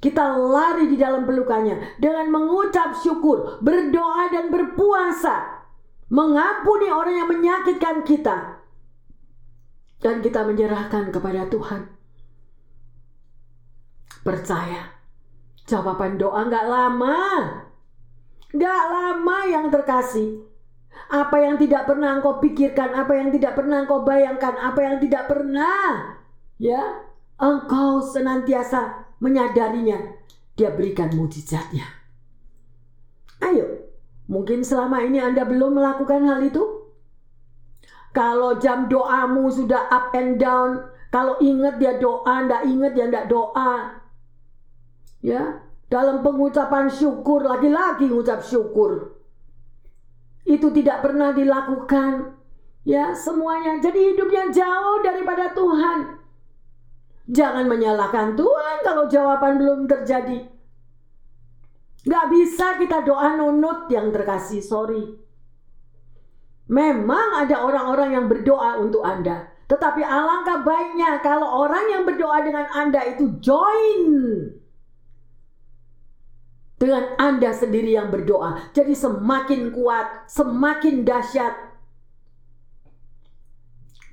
[0.00, 5.64] Kita lari di dalam pelukannya dengan mengucap syukur, berdoa dan berpuasa.
[6.10, 8.58] Mengampuni orang yang menyakitkan kita.
[10.02, 11.99] Dan kita menyerahkan kepada Tuhan
[14.20, 15.00] Percaya,
[15.64, 17.18] jawaban doa nggak lama.
[18.52, 20.44] Nggak lama yang terkasih.
[21.10, 25.26] Apa yang tidak pernah engkau pikirkan, apa yang tidak pernah engkau bayangkan, apa yang tidak
[25.30, 26.18] pernah,
[26.58, 27.06] ya,
[27.38, 30.18] engkau senantiasa menyadarinya.
[30.54, 31.86] Dia berikan mujizatnya.
[33.40, 33.88] Ayo,
[34.28, 36.62] mungkin selama ini Anda belum melakukan hal itu.
[38.10, 40.82] Kalau jam doamu sudah up and down,
[41.14, 44.02] kalau ingat dia doa, ndak ingat dia ndak doa,
[45.20, 45.60] Ya,
[45.92, 49.20] dalam pengucapan syukur lagi-lagi mengucap syukur.
[50.46, 52.38] Itu tidak pernah dilakukan.
[52.86, 56.16] Ya, semuanya jadi hidupnya jauh daripada Tuhan.
[57.30, 60.48] Jangan menyalahkan Tuhan kalau jawaban belum terjadi.
[62.00, 65.04] Gak bisa kita doa nunut yang terkasih, sorry.
[66.70, 69.52] Memang ada orang-orang yang berdoa untuk Anda.
[69.68, 74.02] Tetapi alangkah baiknya kalau orang yang berdoa dengan Anda itu join
[76.80, 78.72] dengan Anda sendiri yang berdoa.
[78.72, 81.52] Jadi semakin kuat, semakin dahsyat.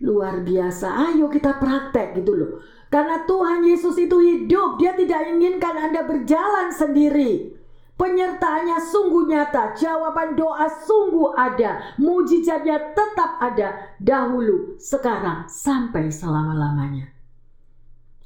[0.03, 1.15] Luar biasa.
[1.15, 2.51] Ayo kita praktek gitu loh.
[2.91, 7.55] Karena Tuhan Yesus itu hidup, Dia tidak inginkan Anda berjalan sendiri.
[7.97, 17.09] Penyertaannya sungguh nyata, jawaban doa sungguh ada, mujizatnya tetap ada dahulu, sekarang, sampai selama-lamanya.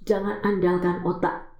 [0.04, 1.51] Jangan andalkan otak,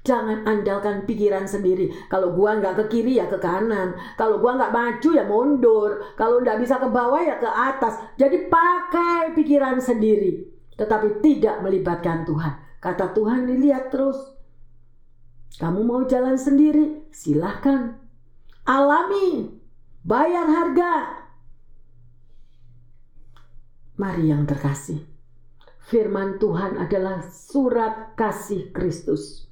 [0.00, 1.92] jangan andalkan pikiran sendiri.
[2.08, 6.40] Kalau gua nggak ke kiri ya ke kanan, kalau gua nggak maju ya mundur, kalau
[6.40, 8.00] nggak bisa ke bawah ya ke atas.
[8.16, 12.54] Jadi pakai pikiran sendiri, tetapi tidak melibatkan Tuhan.
[12.80, 14.16] Kata Tuhan dilihat terus,
[15.60, 17.04] kamu mau jalan sendiri?
[17.12, 18.00] Silahkan.
[18.64, 19.60] Alami.
[20.00, 21.20] Bayar harga.
[24.00, 25.04] Mari yang terkasih.
[25.90, 29.49] Firman Tuhan adalah surat kasih Kristus.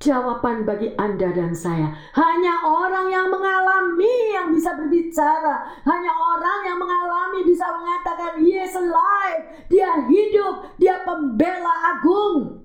[0.00, 6.78] Jawaban bagi Anda dan saya hanya orang yang mengalami yang bisa berbicara, hanya orang yang
[6.80, 12.64] mengalami bisa mengatakan, "Yes, alive." Dia hidup, dia pembela agung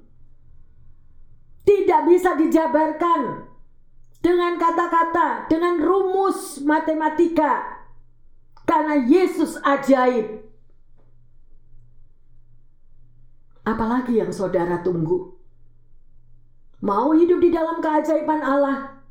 [1.65, 3.51] tidak bisa dijabarkan
[4.21, 7.83] dengan kata-kata, dengan rumus matematika.
[8.65, 10.41] Karena Yesus ajaib.
[13.65, 15.34] Apalagi yang saudara tunggu?
[16.85, 19.01] Mau hidup di dalam keajaiban Allah?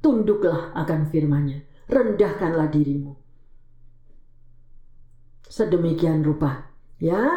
[0.00, 1.60] Tunduklah akan firman-Nya.
[1.92, 3.12] Rendahkanlah dirimu.
[5.44, 7.28] Sedemikian rupa, ya.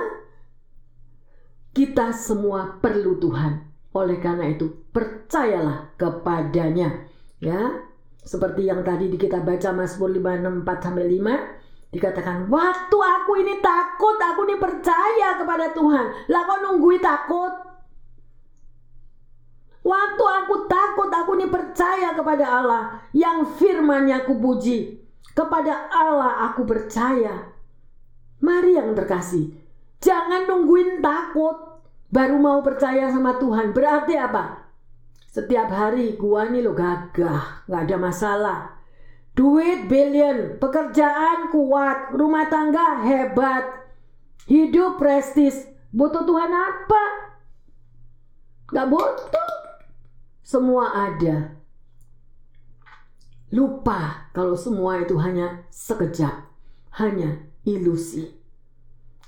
[1.76, 7.08] Kita semua perlu Tuhan oleh karena itu, percayalah kepadanya.
[7.44, 7.84] Ya,
[8.24, 14.48] seperti yang tadi kita baca Mazmur 564 sampai 5 dikatakan waktu aku ini takut aku
[14.48, 17.52] ini percaya kepada Tuhan lah kok nunggui takut
[19.82, 25.02] waktu aku takut aku ini percaya kepada Allah yang firmannya aku puji
[25.34, 27.50] kepada Allah aku percaya
[28.42, 29.58] mari yang terkasih
[30.02, 31.72] jangan nungguin takut
[32.12, 33.72] baru mau percaya sama Tuhan.
[33.72, 34.68] Berarti apa?
[35.32, 38.60] Setiap hari gua nih lo gagah, nggak ada masalah.
[39.32, 43.64] Duit billion, pekerjaan kuat, rumah tangga hebat,
[44.52, 45.56] hidup prestis.
[45.96, 47.04] Butuh Tuhan apa?
[48.76, 49.61] Gak butuh.
[50.52, 51.56] Semua ada.
[53.56, 56.44] Lupa kalau semua itu hanya sekejap,
[57.00, 58.36] hanya ilusi.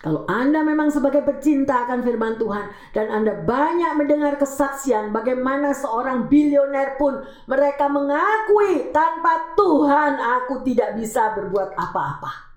[0.03, 6.27] Kalau Anda memang sebagai pecinta akan firman Tuhan dan Anda banyak mendengar kesaksian bagaimana seorang
[6.27, 12.51] bilioner pun mereka mengakui tanpa Tuhan aku tidak bisa berbuat apa-apa.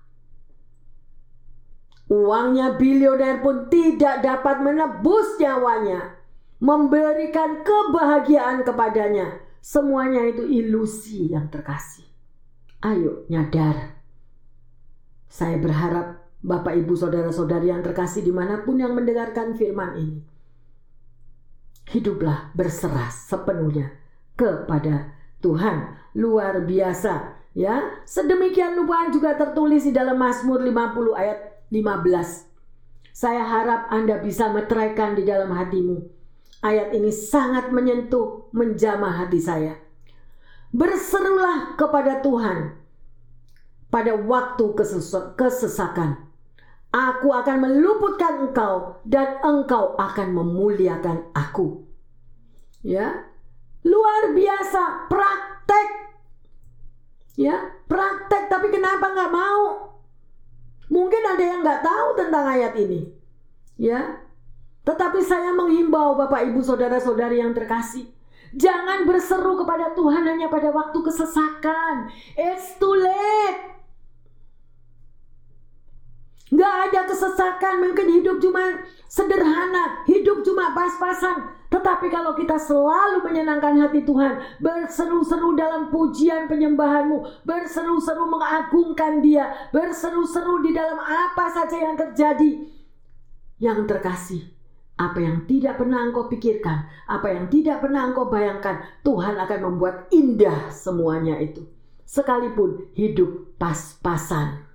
[2.11, 6.16] Uangnya bilioner pun tidak dapat menebus nyawanya,
[6.57, 9.41] memberikan kebahagiaan kepadanya.
[9.61, 12.05] Semuanya itu ilusi yang terkasih.
[12.81, 13.99] Ayo nyadar.
[15.27, 20.19] Saya berharap Bapak, Ibu, Saudara-saudari yang terkasih di mana pun yang mendengarkan firman ini.
[21.91, 23.91] Hiduplah berserah sepenuhnya
[24.37, 25.97] kepada Tuhan.
[26.17, 27.37] Luar biasa.
[27.57, 32.45] Ya, sedemikian rupa juga tertulis di dalam Mazmur 50 ayat 15.
[33.17, 36.16] Saya harap Anda bisa meteraikan di dalam hatimu.
[36.65, 39.77] Ayat ini sangat menyentuh, menjamah hati saya.
[40.73, 42.75] Berserulah kepada Tuhan
[43.87, 44.65] pada waktu
[45.39, 46.27] kesesakan
[46.87, 51.83] Aku akan meluputkan engkau dan engkau akan memuliakan aku.
[52.79, 53.27] Ya,
[53.83, 55.87] luar biasa praktek.
[57.35, 59.61] Ya, praktek tapi kenapa nggak mau?
[60.87, 63.11] Mungkin ada yang nggak tahu tentang ayat ini.
[63.75, 64.23] Ya,
[64.87, 68.07] tetapi saya menghimbau Bapak Ibu Saudara-saudari yang terkasih.
[68.55, 72.07] Jangan berseru kepada Tuhan hanya pada waktu kesesakan.
[72.39, 73.75] It's too late.
[76.47, 78.79] Gak ada kesesakan, mungkin hidup cuma
[79.11, 81.43] sederhana, hidup cuma pas-pasan.
[81.67, 90.63] Tetapi kalau kita selalu menyenangkan hati Tuhan, berseru-seru dalam pujian penyembahanmu, berseru-seru mengagungkan dia, berseru-seru
[90.63, 92.63] di dalam apa saja yang terjadi.
[93.59, 94.56] Yang terkasih,
[94.97, 100.09] apa yang tidak pernah engkau pikirkan, apa yang tidak pernah engkau bayangkan, Tuhan akan membuat
[100.09, 101.69] indah semuanya itu.
[102.01, 104.65] Sekalipun hidup pas-pasan.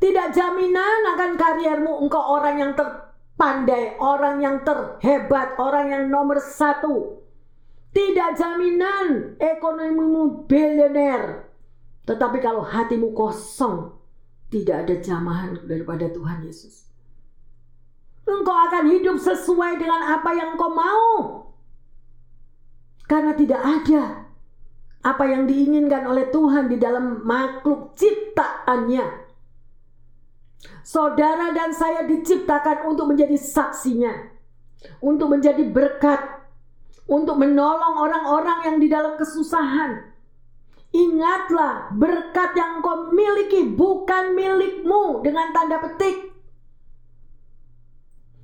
[0.00, 6.40] Tidak jaminan akan kariermu engkau orang yang ter, pandai, orang yang terhebat, orang yang nomor
[6.40, 7.20] satu.
[7.92, 11.44] Tidak jaminan ekonomimu bilioner.
[12.08, 13.92] Tetapi kalau hatimu kosong,
[14.48, 16.87] tidak ada jamahan daripada Tuhan Yesus.
[18.28, 21.12] Engkau akan hidup sesuai dengan apa yang engkau mau.
[23.08, 24.28] Karena tidak ada
[25.00, 29.28] apa yang diinginkan oleh Tuhan di dalam makhluk ciptaannya.
[30.84, 34.12] Saudara dan saya diciptakan untuk menjadi saksinya,
[35.00, 36.20] untuk menjadi berkat,
[37.08, 40.12] untuk menolong orang-orang yang di dalam kesusahan.
[40.92, 46.27] Ingatlah, berkat yang kau miliki bukan milikmu dengan tanda petik.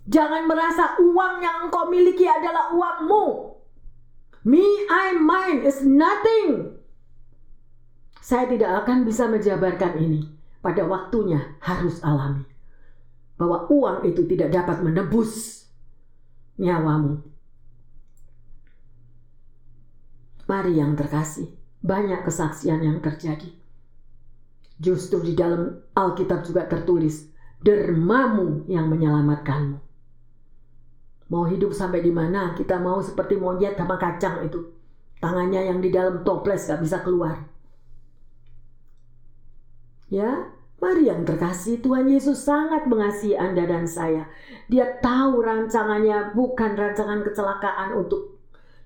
[0.05, 3.57] Jangan merasa uang yang engkau miliki adalah uangmu.
[4.45, 6.77] Me, I, mine is nothing.
[8.21, 10.29] Saya tidak akan bisa menjabarkan ini.
[10.61, 12.45] Pada waktunya harus alami.
[13.37, 15.65] Bahwa uang itu tidak dapat menebus
[16.61, 17.21] nyawamu.
[20.45, 21.49] Mari yang terkasih,
[21.81, 23.49] banyak kesaksian yang terjadi.
[24.77, 27.33] Justru di dalam Alkitab juga tertulis,
[27.65, 29.93] dermamu yang menyelamatkanmu.
[31.33, 32.53] Mau hidup sampai di mana?
[32.53, 34.61] Kita mau seperti monyet sama kacang itu.
[35.20, 37.41] Tangannya yang di dalam toples gak bisa keluar.
[40.12, 40.53] Ya,
[40.85, 44.29] mari yang terkasih Tuhan Yesus sangat mengasihi Anda dan saya.
[44.68, 48.37] Dia tahu rancangannya bukan rancangan kecelakaan untuk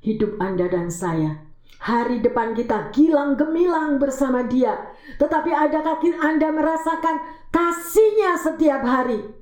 [0.01, 1.43] hidup Anda dan saya.
[1.78, 4.95] Hari depan kita gilang gemilang bersama dia.
[5.18, 7.18] Tetapi adakah Anda merasakan
[7.51, 9.38] kasihnya setiap hari?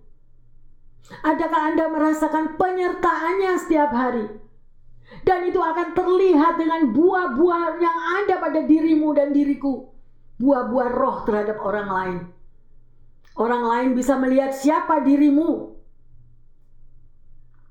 [1.06, 4.26] Adakah Anda merasakan penyertaannya setiap hari?
[5.22, 9.86] Dan itu akan terlihat dengan buah-buah yang ada pada dirimu dan diriku.
[10.42, 12.18] Buah-buah roh terhadap orang lain.
[13.38, 15.78] Orang lain bisa melihat siapa dirimu.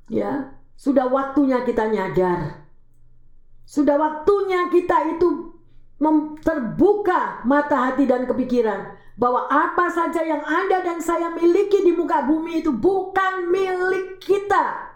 [0.07, 2.63] Ya, sudah waktunya kita nyadar.
[3.65, 5.57] Sudah waktunya kita itu
[6.45, 12.27] terbuka mata hati dan kepikiran bahwa apa saja yang Anda dan saya miliki di muka
[12.27, 14.91] bumi itu bukan milik kita.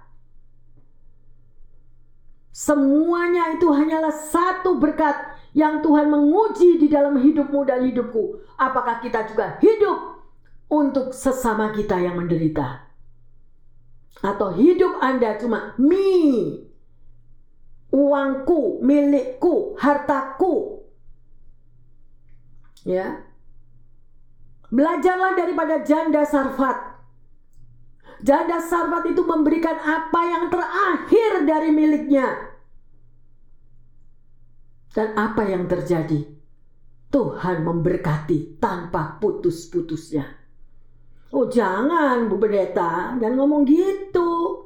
[2.51, 5.15] Semuanya itu hanyalah satu berkat
[5.55, 8.43] yang Tuhan menguji di dalam hidupmu dan hidupku.
[8.59, 10.19] Apakah kita juga hidup
[10.67, 12.83] untuk sesama kita yang menderita?
[14.19, 16.59] Atau hidup Anda cuma me,
[17.95, 20.83] uangku, milikku, hartaku.
[22.83, 23.28] Ya,
[24.69, 26.77] Belajarlah daripada janda sarfat.
[28.21, 32.27] Janda sarfat itu memberikan apa yang terakhir dari miliknya.
[34.93, 36.25] Dan apa yang terjadi?
[37.09, 40.37] Tuhan memberkati tanpa putus-putusnya.
[41.33, 44.65] Oh jangan Bu Pendeta, dan ngomong gitu.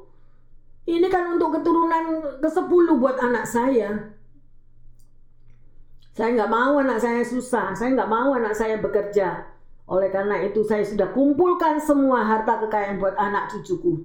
[0.84, 4.12] Ini kan untuk keturunan ke-10 buat anak saya.
[6.12, 9.53] Saya nggak mau anak saya susah, saya nggak mau anak saya bekerja.
[9.84, 14.00] Oleh karena itu saya sudah kumpulkan semua harta kekayaan buat anak cucuku.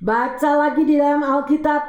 [0.00, 1.82] Baca lagi di dalam Alkitab.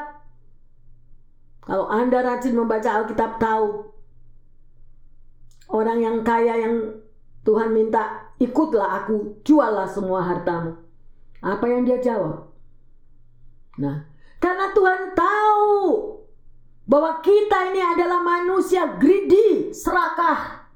[1.64, 3.88] Kalau Anda rajin membaca Alkitab tahu.
[5.72, 6.76] Orang yang kaya yang
[7.48, 10.76] Tuhan minta, ikutlah aku, juallah semua hartamu.
[11.40, 12.52] Apa yang dia jawab?
[13.80, 14.04] Nah,
[14.44, 15.80] karena Tuhan tahu
[16.84, 20.68] bahwa kita ini adalah manusia greedy, serakah.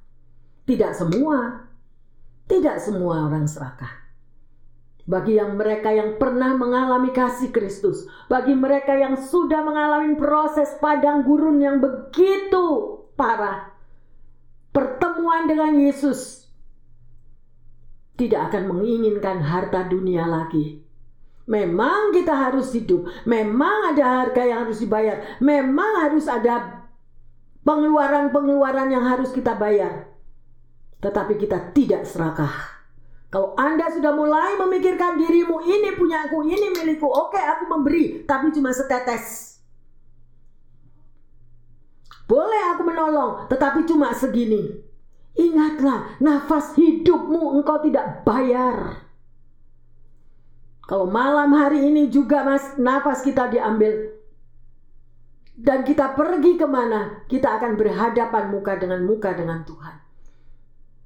[0.63, 1.64] Tidak semua,
[2.45, 4.05] tidak semua orang serakah.
[5.05, 11.21] Bagi yang mereka yang pernah mengalami kasih Kristus, bagi mereka yang sudah mengalami proses padang
[11.21, 13.69] gurun yang begitu parah,
[14.73, 16.49] pertemuan dengan Yesus
[18.17, 20.81] tidak akan menginginkan harta dunia lagi.
[21.45, 26.81] Memang kita harus hidup, memang ada harga yang harus dibayar, memang harus ada
[27.61, 30.14] pengeluaran-pengeluaran yang harus kita bayar
[31.05, 32.49] tetapi kita tidak serakah.
[33.29, 38.49] Kalau Anda sudah mulai memikirkan dirimu, ini punya aku, ini milikku, oke aku memberi, tapi
[38.49, 39.59] cuma setetes.
[42.25, 44.81] Boleh aku menolong, tetapi cuma segini.
[45.37, 49.05] Ingatlah, nafas hidupmu engkau tidak bayar.
[50.89, 54.15] Kalau malam hari ini juga mas, nafas kita diambil.
[55.53, 60.04] Dan kita pergi ke mana, kita akan berhadapan muka dengan muka dengan Tuhan.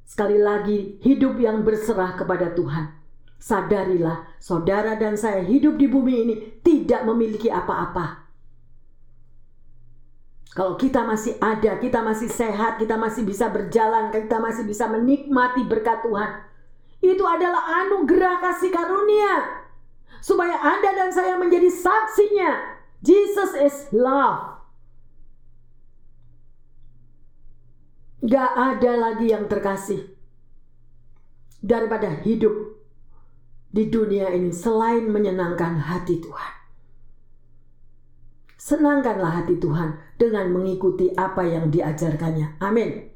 [0.10, 2.98] Sekali lagi, hidup yang berserah kepada Tuhan.
[3.38, 6.36] Sadarilah, saudara dan saya hidup di bumi ini
[6.66, 8.26] tidak memiliki apa-apa.
[10.50, 15.62] Kalau kita masih ada, kita masih sehat, kita masih bisa berjalan, kita masih bisa menikmati
[15.70, 16.42] berkat Tuhan.
[17.06, 19.62] Itu adalah anugerah kasih karunia.
[20.20, 22.76] supaya Anda dan saya menjadi saksinya.
[23.00, 24.59] Jesus is love.
[28.20, 30.12] Gak ada lagi yang terkasih
[31.64, 32.52] daripada hidup
[33.70, 36.54] di dunia ini selain menyenangkan hati Tuhan.
[38.60, 42.60] Senangkanlah hati Tuhan dengan mengikuti apa yang diajarkannya.
[42.60, 43.08] Amin.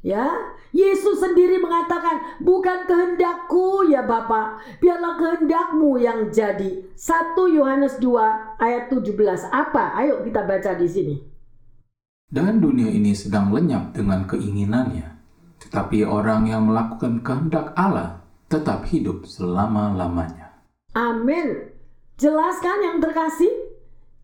[0.00, 0.28] Ya,
[0.72, 8.88] Yesus sendiri mengatakan, "Bukan kehendakku ya Bapa, biarlah kehendakmu yang jadi." 1 Yohanes 2 ayat
[8.88, 9.44] 17.
[9.52, 9.96] Apa?
[9.96, 11.29] Ayo kita baca di sini.
[12.30, 15.18] Dan dunia ini sedang lenyap dengan keinginannya,
[15.66, 20.62] tetapi orang yang melakukan kehendak Allah tetap hidup selama-lamanya.
[20.94, 21.74] Amin.
[22.22, 23.50] Jelaskan yang terkasih?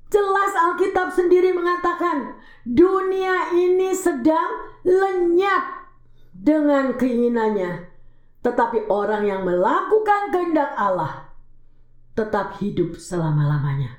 [0.07, 5.91] Jelas Alkitab sendiri mengatakan dunia ini sedang lenyap
[6.31, 7.91] dengan keinginannya.
[8.47, 11.35] Tetapi orang yang melakukan kehendak Allah
[12.15, 13.99] tetap hidup selama-lamanya.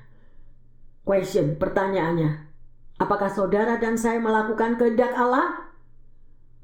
[1.04, 2.47] Question, pertanyaannya,
[2.98, 5.70] Apakah saudara dan saya melakukan kehendak Allah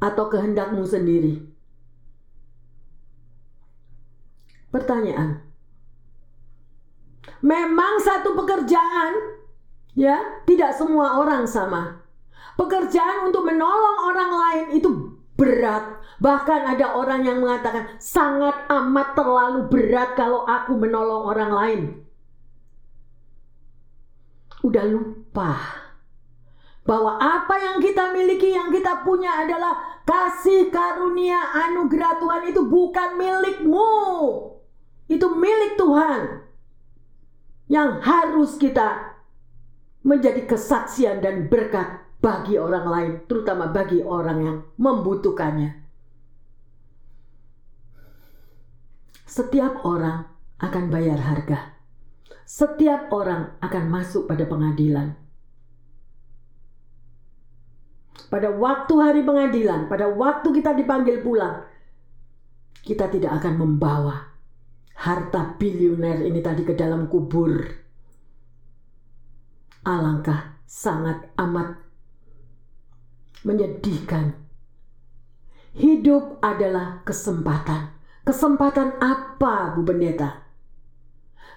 [0.02, 1.46] atau kehendakmu sendiri?
[4.74, 5.46] Pertanyaan.
[7.46, 9.14] Memang satu pekerjaan
[9.94, 12.02] ya, tidak semua orang sama.
[12.58, 14.90] Pekerjaan untuk menolong orang lain itu
[15.38, 16.02] berat.
[16.18, 21.82] Bahkan ada orang yang mengatakan sangat amat terlalu berat kalau aku menolong orang lain.
[24.64, 25.83] Udah lupa
[26.84, 33.10] bahwa apa yang kita miliki, yang kita punya adalah kasih karunia anugerah Tuhan itu bukan
[33.16, 33.92] milikmu.
[35.08, 36.44] Itu milik Tuhan.
[37.72, 39.16] Yang harus kita
[40.04, 45.80] menjadi kesaksian dan berkat bagi orang lain, terutama bagi orang yang membutuhkannya.
[49.24, 50.28] Setiap orang
[50.60, 51.80] akan bayar harga.
[52.44, 55.23] Setiap orang akan masuk pada pengadilan
[58.30, 61.66] pada waktu hari pengadilan, pada waktu kita dipanggil pulang,
[62.84, 64.34] kita tidak akan membawa
[64.93, 67.61] harta bilioner ini tadi ke dalam kubur.
[69.84, 71.84] Alangkah sangat amat
[73.43, 74.36] menyedihkan.
[75.74, 77.91] Hidup adalah kesempatan.
[78.24, 80.43] Kesempatan apa, Bu Pendeta?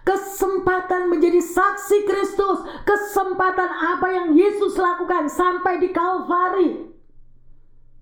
[0.07, 6.95] Kesempatan menjadi saksi Kristus, kesempatan apa yang Yesus lakukan sampai di Kalvari.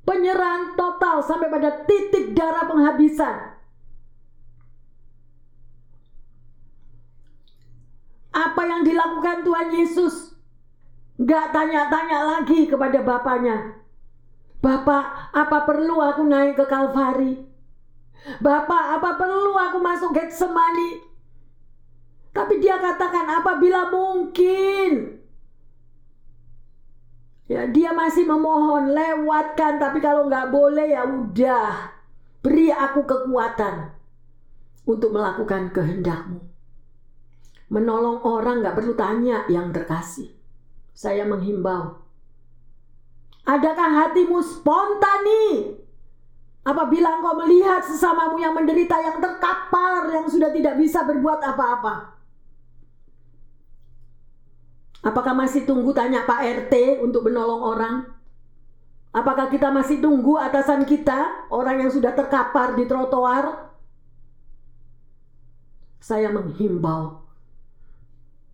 [0.05, 3.57] Penyerahan total sampai pada titik darah penghabisan.
[8.37, 10.37] Apa yang dilakukan Tuhan Yesus?
[11.17, 13.81] Gak tanya-tanya lagi kepada Bapaknya.
[14.61, 17.41] Bapak, apa perlu aku naik ke Kalvari?
[18.45, 21.14] Bapak, apa perlu aku masuk Getsemani?
[22.35, 25.23] Tapi dia katakan apabila mungkin.
[27.47, 31.93] Ya, dia masih memohon lewatkan tapi kalau nggak boleh ya udah
[32.41, 33.95] beri aku kekuatan
[34.89, 36.43] untuk melakukan kehendakmu.
[37.71, 40.35] Menolong orang nggak perlu tanya yang terkasih.
[40.97, 42.01] Saya menghimbau.
[43.45, 45.77] Adakah hatimu spontani
[46.65, 52.14] apabila engkau melihat sesamamu yang menderita, yang terkapar, yang sudah tidak bisa berbuat apa-apa?
[55.05, 58.09] Apakah masih tunggu tanya Pak RT untuk menolong orang?
[59.13, 63.69] Apakah kita masih tunggu atasan kita, orang yang sudah terkapar di trotoar?
[66.01, 67.21] Saya menghimbau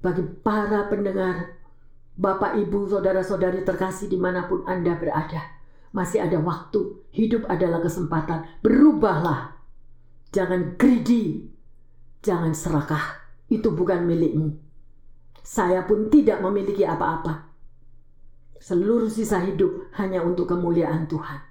[0.03, 1.55] bagi para pendengar,
[2.19, 5.55] Bapak, Ibu, Saudara-saudari terkasih di mana pun Anda berada.
[5.95, 8.45] Masih ada waktu, hidup adalah kesempatan.
[8.61, 9.55] Berubahlah,
[10.35, 11.47] jangan greedy,
[12.27, 13.23] jangan serakah.
[13.51, 14.70] Itu bukan milikmu
[15.51, 17.51] saya pun tidak memiliki apa-apa.
[18.63, 21.43] Seluruh sisa hidup hanya untuk kemuliaan Tuhan.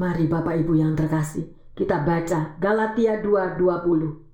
[0.00, 4.24] Mari Bapak Ibu yang terkasih, kita baca Galatia 2:20.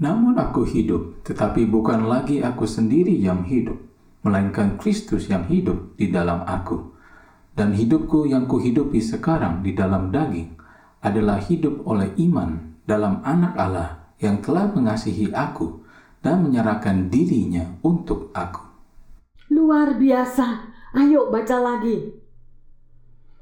[0.00, 3.76] Namun aku hidup, tetapi bukan lagi aku sendiri yang hidup,
[4.24, 6.96] melainkan Kristus yang hidup di dalam aku.
[7.52, 10.56] Dan hidupku yang kuhidupi sekarang di dalam daging
[11.04, 15.80] adalah hidup oleh iman dalam anak Allah yang telah mengasihi aku
[16.20, 18.60] dan menyerahkan dirinya untuk aku.
[19.50, 20.70] Luar biasa.
[20.94, 22.12] Ayo baca lagi.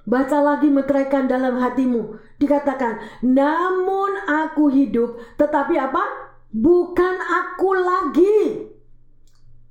[0.08, 2.16] Baca lagi meteraikan dalam hatimu.
[2.40, 5.20] Dikatakan, namun aku hidup.
[5.36, 6.00] Tetapi apa?
[6.48, 8.40] Bukan aku lagi.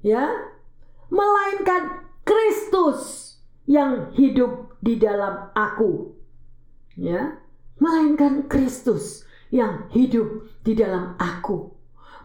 [0.06, 0.30] Ya.
[1.10, 3.34] Melainkan Kristus
[3.66, 6.14] yang hidup di dalam aku.
[6.94, 7.42] Ya.
[7.82, 11.72] Melainkan Kristus yang hidup di dalam aku,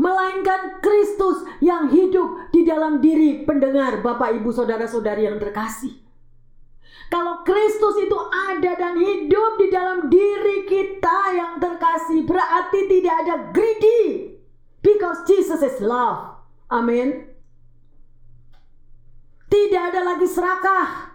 [0.03, 5.95] melainkan Kristus yang hidup di dalam diri pendengar Bapak Ibu Saudara-saudari yang terkasih.
[7.07, 13.34] Kalau Kristus itu ada dan hidup di dalam diri kita yang terkasih, berarti tidak ada
[13.55, 14.32] greedy.
[14.82, 16.43] Because Jesus is love.
[16.72, 17.30] Amin.
[19.47, 21.14] Tidak ada lagi serakah.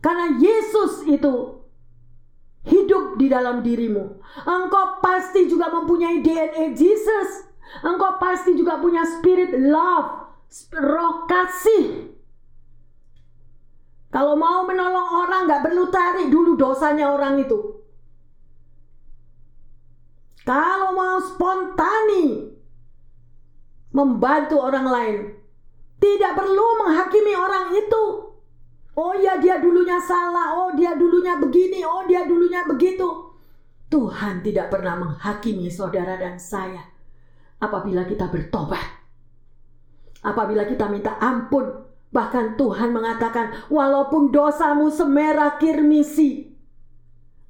[0.00, 1.59] Karena Yesus itu
[2.66, 4.20] hidup di dalam dirimu.
[4.44, 7.48] Engkau pasti juga mempunyai DNA Jesus.
[7.80, 10.10] Engkau pasti juga punya spirit love,
[10.74, 12.10] roh kasih.
[14.10, 17.78] Kalau mau menolong orang nggak perlu tarik dulu dosanya orang itu.
[20.42, 22.50] Kalau mau spontani
[23.94, 25.18] membantu orang lain,
[26.02, 28.29] tidak perlu menghakimi orang itu.
[28.98, 33.06] Oh ya dia dulunya salah, oh dia dulunya begini, oh dia dulunya begitu.
[33.90, 36.82] Tuhan tidak pernah menghakimi saudara dan saya
[37.58, 39.02] apabila kita bertobat.
[40.20, 46.50] Apabila kita minta ampun Bahkan Tuhan mengatakan, walaupun dosamu semerah kirmisi,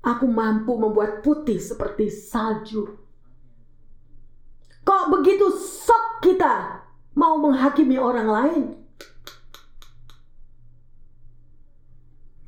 [0.04, 3.00] aku mampu membuat putih seperti salju.
[4.84, 6.84] Kok begitu sok kita
[7.16, 8.64] mau menghakimi orang lain?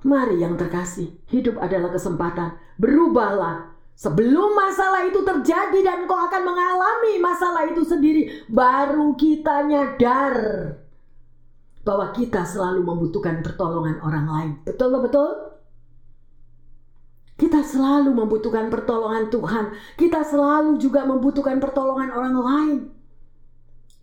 [0.03, 2.59] Mari yang terkasih, hidup adalah kesempatan.
[2.79, 3.71] Berubahlah.
[3.93, 10.35] Sebelum masalah itu terjadi dan kau akan mengalami masalah itu sendiri, baru kita nyadar
[11.87, 14.51] bahwa kita selalu membutuhkan pertolongan orang lain.
[14.67, 15.31] Betul betul?
[17.39, 19.75] Kita selalu membutuhkan pertolongan Tuhan.
[19.99, 22.79] Kita selalu juga membutuhkan pertolongan orang lain.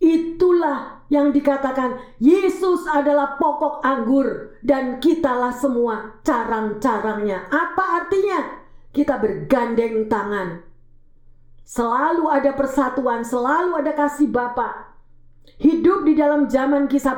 [0.00, 7.46] Itulah yang dikatakan Yesus adalah pokok anggur dan kitalah semua carang-carangnya.
[7.52, 8.64] Apa artinya?
[8.90, 10.64] Kita bergandeng tangan.
[11.62, 14.90] Selalu ada persatuan, selalu ada kasih Bapak
[15.60, 17.14] hidup di dalam zaman kisah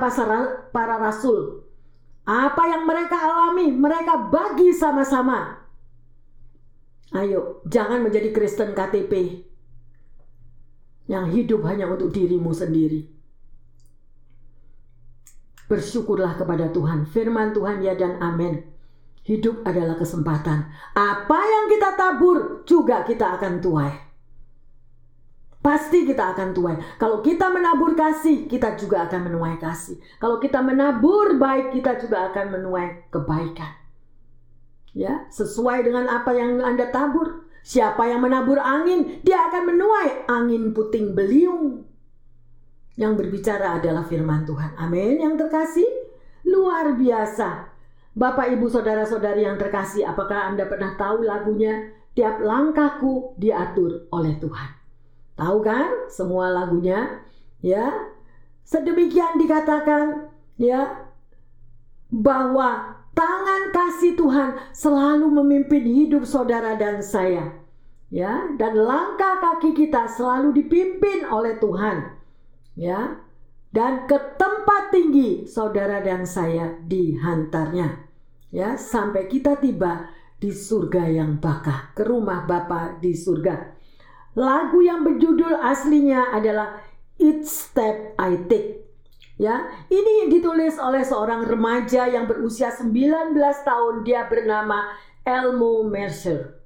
[0.74, 1.62] para rasul.
[2.26, 5.62] Apa yang mereka alami, mereka bagi sama-sama.
[7.12, 9.44] Ayo, jangan menjadi Kristen KTP
[11.10, 13.08] yang hidup hanya untuk dirimu sendiri.
[15.66, 17.08] Bersyukurlah kepada Tuhan.
[17.08, 18.60] Firman Tuhan ya dan amin.
[19.22, 20.66] Hidup adalah kesempatan.
[20.92, 24.12] Apa yang kita tabur juga kita akan tuai.
[25.62, 26.74] Pasti kita akan tuai.
[26.98, 29.94] Kalau kita menabur kasih, kita juga akan menuai kasih.
[30.18, 33.70] Kalau kita menabur baik, kita juga akan menuai kebaikan.
[34.90, 37.46] Ya, sesuai dengan apa yang Anda tabur.
[37.62, 41.86] Siapa yang menabur angin, dia akan menuai angin puting beliung.
[42.98, 44.74] Yang berbicara adalah firman Tuhan.
[44.76, 45.22] Amin.
[45.22, 45.88] Yang terkasih,
[46.50, 47.70] luar biasa.
[48.12, 51.94] Bapak, Ibu, Saudara-saudari yang terkasih, apakah Anda pernah tahu lagunya?
[52.12, 54.70] Tiap langkahku diatur oleh Tuhan.
[55.32, 57.24] Tahu kan semua lagunya?
[57.64, 58.12] Ya.
[58.68, 60.28] Sedemikian dikatakan
[60.60, 61.08] ya
[62.12, 67.62] bahwa tangan kasih Tuhan selalu memimpin hidup saudara dan saya.
[68.12, 72.12] Ya, dan langkah kaki kita selalu dipimpin oleh Tuhan.
[72.76, 73.24] Ya.
[73.72, 78.04] Dan ke tempat tinggi saudara dan saya dihantarnya.
[78.52, 83.72] Ya, sampai kita tiba di surga yang bakah, ke rumah Bapa di surga.
[84.36, 86.84] Lagu yang berjudul aslinya adalah
[87.16, 88.81] Each Step I Take.
[89.40, 93.32] Ya, ini ditulis oleh seorang remaja yang berusia 19
[93.64, 94.04] tahun.
[94.04, 94.92] Dia bernama
[95.24, 96.60] Elmo Mercer.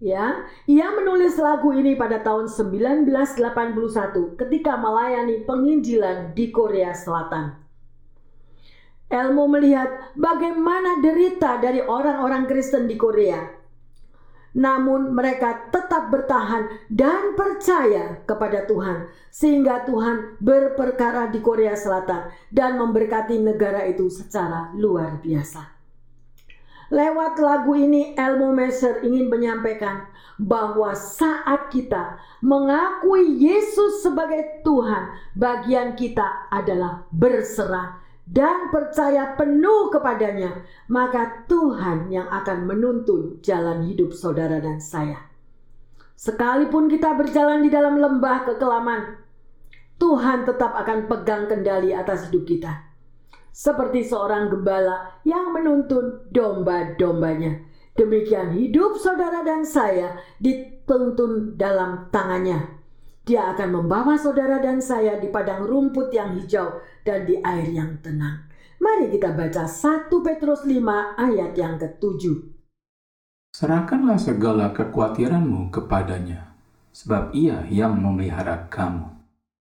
[0.00, 7.60] Ya, ia menulis lagu ini pada tahun 1981 ketika melayani penginjilan di Korea Selatan.
[9.12, 13.59] Elmo melihat bagaimana derita dari orang-orang Kristen di Korea
[14.56, 22.74] namun mereka tetap bertahan dan percaya kepada Tuhan, sehingga Tuhan berperkara di Korea Selatan dan
[22.78, 25.80] memberkati negara itu secara luar biasa.
[26.90, 30.10] Lewat lagu ini, Elmo Messer ingin menyampaikan
[30.42, 40.62] bahwa saat kita mengakui Yesus sebagai Tuhan, bagian kita adalah berserah dan percaya penuh kepadanya,
[40.86, 45.18] maka Tuhan yang akan menuntun jalan hidup saudara dan saya.
[46.14, 49.18] Sekalipun kita berjalan di dalam lembah kekelaman,
[49.98, 52.72] Tuhan tetap akan pegang kendali atas hidup kita.
[53.50, 57.66] Seperti seorang gembala yang menuntun domba-dombanya.
[57.98, 62.79] Demikian hidup saudara dan saya dituntun dalam tangannya.
[63.24, 68.00] Dia akan membawa saudara dan saya di padang rumput yang hijau dan di air yang
[68.00, 68.48] tenang.
[68.80, 72.48] Mari kita baca 1 Petrus 5 ayat yang ketujuh.
[73.52, 76.56] Serahkanlah segala kekhawatiranmu kepadanya,
[76.96, 79.10] sebab ia yang memelihara kamu.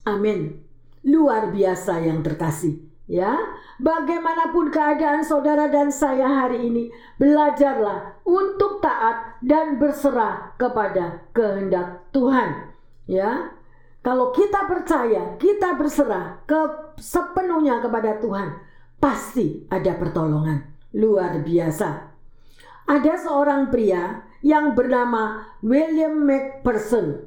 [0.07, 0.63] Amin.
[1.03, 2.79] Luar biasa yang terkasih.
[3.09, 3.33] Ya,
[3.81, 12.68] bagaimanapun keadaan saudara dan saya hari ini, belajarlah untuk taat dan berserah kepada kehendak Tuhan.
[13.09, 13.57] Ya,
[14.05, 18.61] kalau kita percaya, kita berserah ke sepenuhnya kepada Tuhan,
[19.01, 20.69] pasti ada pertolongan.
[20.93, 22.13] Luar biasa.
[22.85, 27.25] Ada seorang pria yang bernama William McPherson.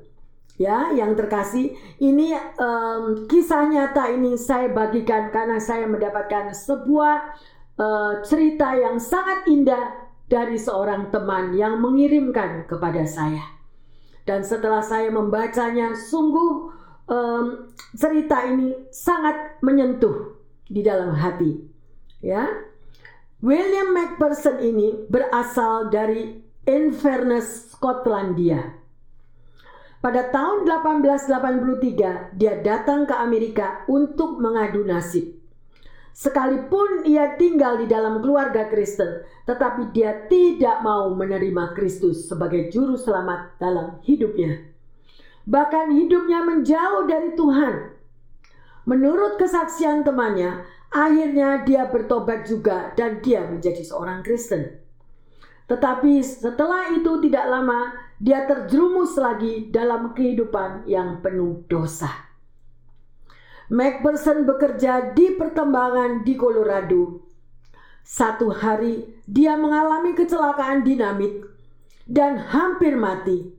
[0.55, 1.75] Ya yang terkasih.
[1.99, 7.17] Ini um, kisah nyata ini saya bagikan karena saya mendapatkan sebuah
[7.79, 9.91] uh, cerita yang sangat indah
[10.31, 13.62] dari seorang teman yang mengirimkan kepada saya
[14.29, 16.71] dan setelah saya membacanya sungguh
[17.11, 21.59] um, cerita ini sangat menyentuh di dalam hati
[22.23, 22.47] ya
[23.43, 28.83] William McPherson ini berasal dari Inverness, Skotlandia
[30.03, 35.42] pada tahun 1883, dia datang ke Amerika untuk mengadu nasib.
[36.13, 43.01] Sekalipun ia tinggal di dalam keluarga Kristen, tetapi dia tidak mau menerima Kristus sebagai juru
[43.01, 44.61] selamat dalam hidupnya.
[45.49, 47.75] Bahkan hidupnya menjauh dari Tuhan.
[48.85, 54.79] Menurut kesaksian temannya, akhirnya dia bertobat juga dan dia menjadi seorang Kristen.
[55.67, 62.32] Tetapi setelah itu tidak lama dia terjerumus lagi dalam kehidupan yang penuh dosa.
[63.71, 67.23] Macpherson bekerja di pertambangan di Colorado.
[68.03, 71.47] Satu hari dia mengalami kecelakaan dinamit
[72.11, 73.55] dan hampir mati.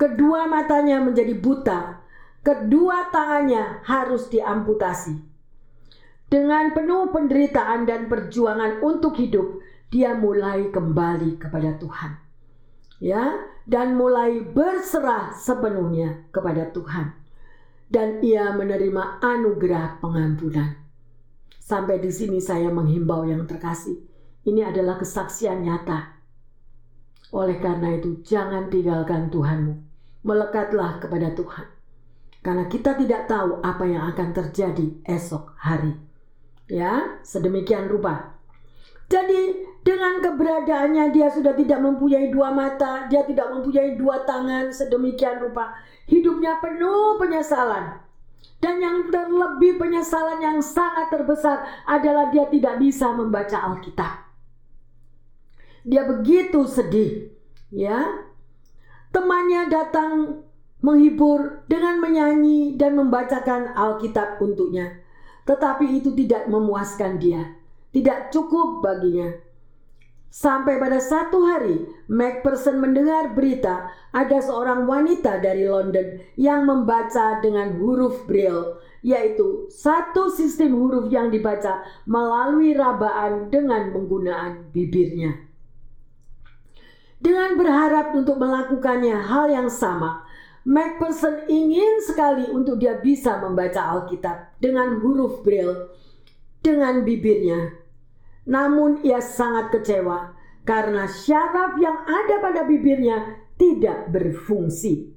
[0.00, 2.00] Kedua matanya menjadi buta,
[2.40, 5.20] kedua tangannya harus diamputasi.
[6.30, 9.60] Dengan penuh penderitaan dan perjuangan untuk hidup,
[9.92, 12.16] dia mulai kembali kepada Tuhan.
[12.96, 17.19] Ya, dan mulai berserah sepenuhnya kepada Tuhan.
[17.90, 20.78] Dan ia menerima anugerah pengampunan.
[21.58, 23.98] Sampai di sini saya menghimbau yang terkasih.
[24.46, 26.22] Ini adalah kesaksian nyata.
[27.34, 29.74] Oleh karena itu, jangan tinggalkan Tuhanmu.
[30.22, 31.66] Melekatlah kepada Tuhan.
[32.40, 35.92] Karena kita tidak tahu apa yang akan terjadi esok hari.
[36.70, 38.38] Ya, sedemikian rupa.
[39.10, 45.42] Jadi dengan keberadaannya dia sudah tidak mempunyai dua mata, dia tidak mempunyai dua tangan sedemikian
[45.42, 45.74] rupa.
[46.10, 48.02] Hidupnya penuh penyesalan.
[48.60, 54.28] Dan yang terlebih penyesalan yang sangat terbesar adalah dia tidak bisa membaca Alkitab.
[55.86, 57.32] Dia begitu sedih,
[57.72, 58.26] ya.
[59.14, 60.44] Temannya datang
[60.84, 65.00] menghibur dengan menyanyi dan membacakan Alkitab untuknya.
[65.48, 67.56] Tetapi itu tidak memuaskan dia,
[67.96, 69.40] tidak cukup baginya.
[70.30, 77.74] Sampai pada satu hari, Macpherson mendengar berita ada seorang wanita dari London yang membaca dengan
[77.82, 85.34] huruf Braille, yaitu satu sistem huruf yang dibaca melalui rabaan dengan menggunakan bibirnya.
[87.18, 90.22] Dengan berharap untuk melakukannya hal yang sama,
[90.62, 95.90] Macpherson ingin sekali untuk dia bisa membaca Alkitab dengan huruf Braille
[96.62, 97.79] dengan bibirnya.
[98.50, 100.34] Namun ia sangat kecewa
[100.66, 105.14] karena syaraf yang ada pada bibirnya tidak berfungsi.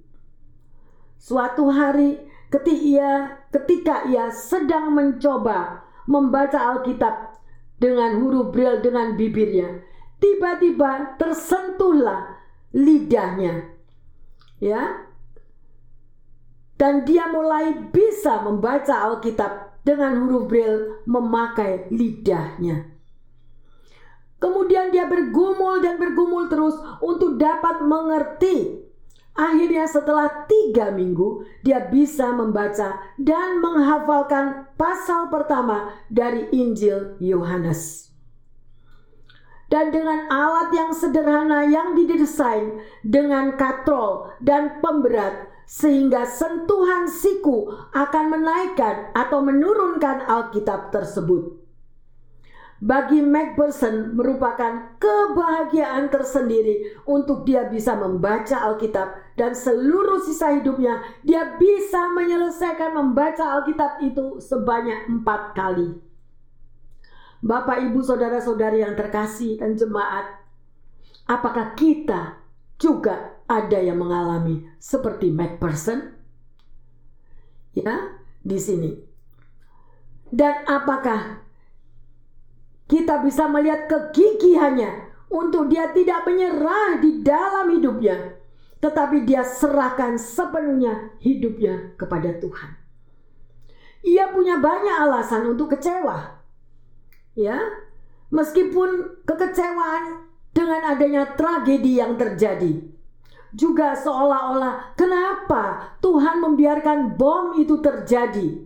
[1.18, 2.22] Suatu hari
[2.54, 3.12] ketika ia,
[3.50, 7.42] ketika ia sedang mencoba membaca Alkitab
[7.82, 9.82] dengan huruf Braille dengan bibirnya,
[10.22, 12.38] tiba-tiba tersentuhlah
[12.70, 13.74] lidahnya.
[14.62, 15.10] Ya.
[16.78, 22.93] Dan dia mulai bisa membaca Alkitab dengan huruf Braille memakai lidahnya.
[24.44, 28.84] Kemudian dia bergumul dan bergumul terus untuk dapat mengerti.
[29.32, 38.12] Akhirnya setelah tiga minggu dia bisa membaca dan menghafalkan pasal pertama dari Injil Yohanes.
[39.72, 48.26] Dan dengan alat yang sederhana yang didesain dengan katrol dan pemberat sehingga sentuhan siku akan
[48.28, 51.63] menaikkan atau menurunkan Alkitab tersebut
[52.84, 61.56] bagi Macpherson merupakan kebahagiaan tersendiri untuk dia bisa membaca Alkitab dan seluruh sisa hidupnya dia
[61.56, 65.96] bisa menyelesaikan membaca Alkitab itu sebanyak empat kali.
[67.40, 70.44] Bapak, ibu, saudara-saudari yang terkasih dan jemaat,
[71.28, 72.40] apakah kita
[72.76, 76.20] juga ada yang mengalami seperti Macpherson?
[77.76, 78.92] Ya, di sini.
[80.32, 81.43] Dan apakah
[82.94, 88.38] kita bisa melihat kegigihannya untuk dia tidak menyerah di dalam hidupnya,
[88.78, 92.78] tetapi dia serahkan sepenuhnya hidupnya kepada Tuhan.
[94.06, 96.38] Ia punya banyak alasan untuk kecewa.
[97.34, 97.58] Ya,
[98.30, 102.94] meskipun kekecewaan dengan adanya tragedi yang terjadi
[103.54, 108.66] juga seolah-olah kenapa Tuhan membiarkan bom itu terjadi.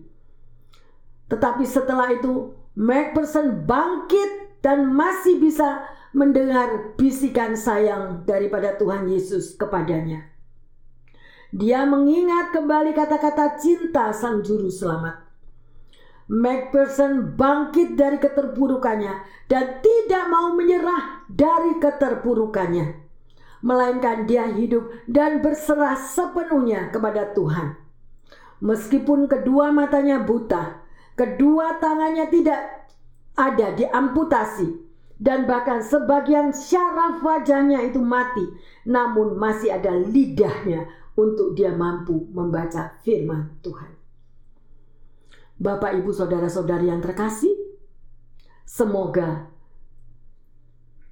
[1.28, 5.82] Tetapi setelah itu Macpherson bangkit dan masih bisa
[6.14, 10.30] mendengar bisikan sayang daripada Tuhan Yesus kepadanya.
[11.50, 15.26] Dia mengingat kembali kata-kata cinta sang juru selamat.
[16.30, 23.08] Macpherson bangkit dari keterpurukannya dan tidak mau menyerah dari keterpurukannya
[23.62, 27.74] melainkan dia hidup dan berserah sepenuhnya kepada Tuhan.
[28.58, 30.82] Meskipun kedua matanya buta,
[31.18, 32.86] kedua tangannya tidak
[33.34, 34.86] ada diamputasi,
[35.18, 38.46] dan bahkan sebagian syaraf wajahnya itu mati,
[38.86, 40.86] namun masih ada lidahnya
[41.18, 43.98] untuk dia mampu membaca firman Tuhan.
[45.58, 47.50] Bapak, ibu, saudara-saudari yang terkasih,
[48.62, 49.50] semoga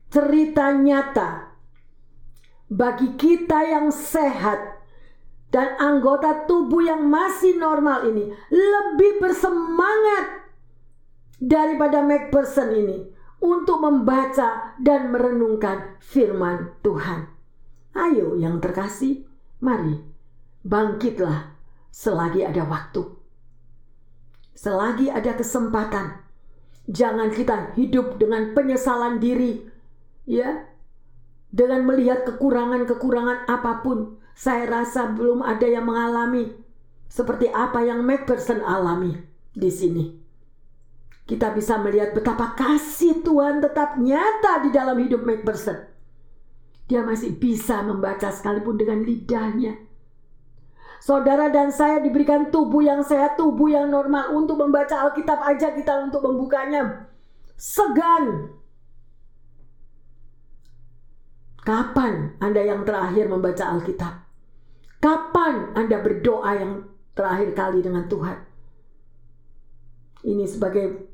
[0.06, 1.50] cerita nyata
[2.70, 4.75] bagi kita yang sehat
[5.56, 10.44] dan anggota tubuh yang masih normal ini lebih bersemangat
[11.40, 13.08] daripada Macpherson ini
[13.40, 17.32] untuk membaca dan merenungkan firman Tuhan.
[17.96, 19.24] Ayo yang terkasih,
[19.64, 19.96] mari
[20.60, 21.56] bangkitlah
[21.88, 23.16] selagi ada waktu.
[24.52, 26.20] Selagi ada kesempatan.
[26.84, 29.64] Jangan kita hidup dengan penyesalan diri,
[30.28, 30.68] ya,
[31.48, 36.52] dengan melihat kekurangan-kekurangan apa pun, saya rasa belum ada yang mengalami
[37.08, 39.16] seperti apa yang Macpherson alami
[39.56, 40.04] di sini.
[41.24, 45.88] Kita bisa melihat betapa kasih Tuhan tetap nyata di dalam hidup Macpherson.
[46.86, 49.74] Dia masih bisa membaca sekalipun dengan lidahnya.
[51.00, 56.06] Saudara dan saya diberikan tubuh yang sehat, tubuh yang normal untuk membaca Alkitab aja kita
[56.06, 57.08] untuk membukanya.
[57.56, 58.54] Segan,
[61.66, 64.25] Kapan Anda yang terakhir membaca Alkitab?
[65.00, 66.72] Kapan Anda berdoa yang
[67.12, 68.38] terakhir kali dengan Tuhan?
[70.26, 71.06] Ini sebagai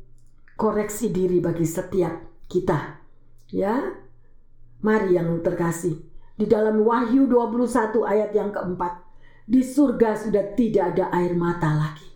[0.56, 3.02] koreksi diri bagi setiap kita.
[3.52, 4.00] Ya.
[4.82, 6.00] Mari yang terkasih.
[6.38, 9.04] Di dalam Wahyu 21 ayat yang keempat.
[9.46, 12.08] Di surga sudah tidak ada air mata lagi.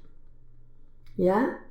[1.18, 1.62] Ya.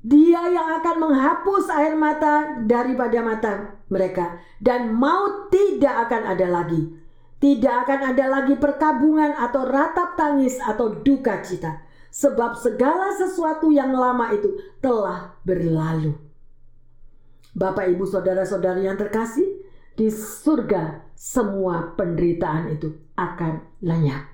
[0.00, 3.52] Dia yang akan menghapus air mata daripada mata
[3.92, 6.99] mereka dan maut tidak akan ada lagi.
[7.40, 13.94] Tidak akan ada lagi perkabungan atau ratap tangis atau duka cita sebab segala sesuatu yang
[13.94, 16.18] lama itu telah berlalu.
[17.54, 19.62] Bapak, Ibu, saudara-saudari yang terkasih,
[19.94, 24.26] di surga semua penderitaan itu akan lenyap.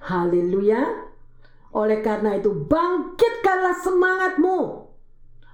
[0.00, 1.08] Haleluya.
[1.70, 4.58] Oleh karena itu, bangkitkanlah semangatmu.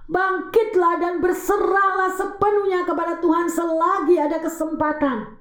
[0.07, 5.35] Bangkitlah dan berserahlah sepenuhnya kepada Tuhan selagi ada kesempatan.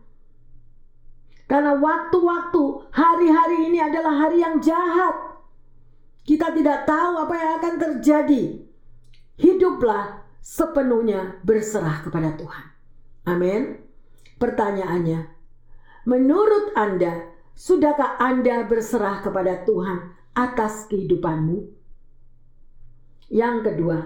[1.46, 5.14] Karena waktu-waktu hari-hari ini adalah hari yang jahat.
[6.26, 8.66] Kita tidak tahu apa yang akan terjadi.
[9.38, 12.64] Hiduplah sepenuhnya berserah kepada Tuhan.
[13.30, 13.78] Amin.
[14.42, 15.30] Pertanyaannya,
[16.02, 21.62] menurut Anda, sudahkah Anda berserah kepada Tuhan atas kehidupanmu?
[23.30, 23.98] Yang kedua,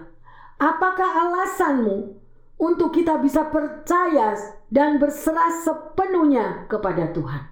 [0.60, 2.19] apakah alasanmu
[2.60, 4.36] untuk kita bisa percaya
[4.68, 7.48] dan berserah sepenuhnya kepada Tuhan?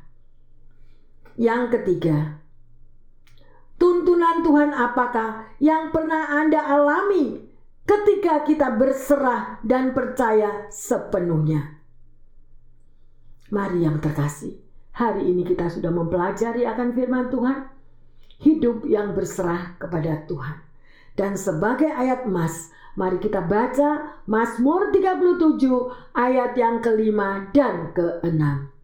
[1.41, 2.45] Yang ketiga,
[3.81, 7.41] tuntunan Tuhan apakah yang pernah Anda alami
[7.89, 11.81] ketika kita berserah dan percaya sepenuhnya?
[13.49, 14.61] Mari yang terkasih,
[14.93, 17.73] hari ini kita sudah mempelajari akan firman Tuhan
[18.45, 20.61] hidup yang berserah kepada Tuhan.
[21.17, 28.75] Dan sebagai ayat emas, mari kita baca Mazmur 37 ayat yang kelima dan keenam.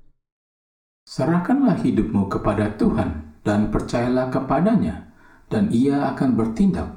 [1.02, 5.10] Serahkanlah hidupmu kepada Tuhan dan percayalah kepadanya,
[5.50, 6.94] dan ia akan bertindak.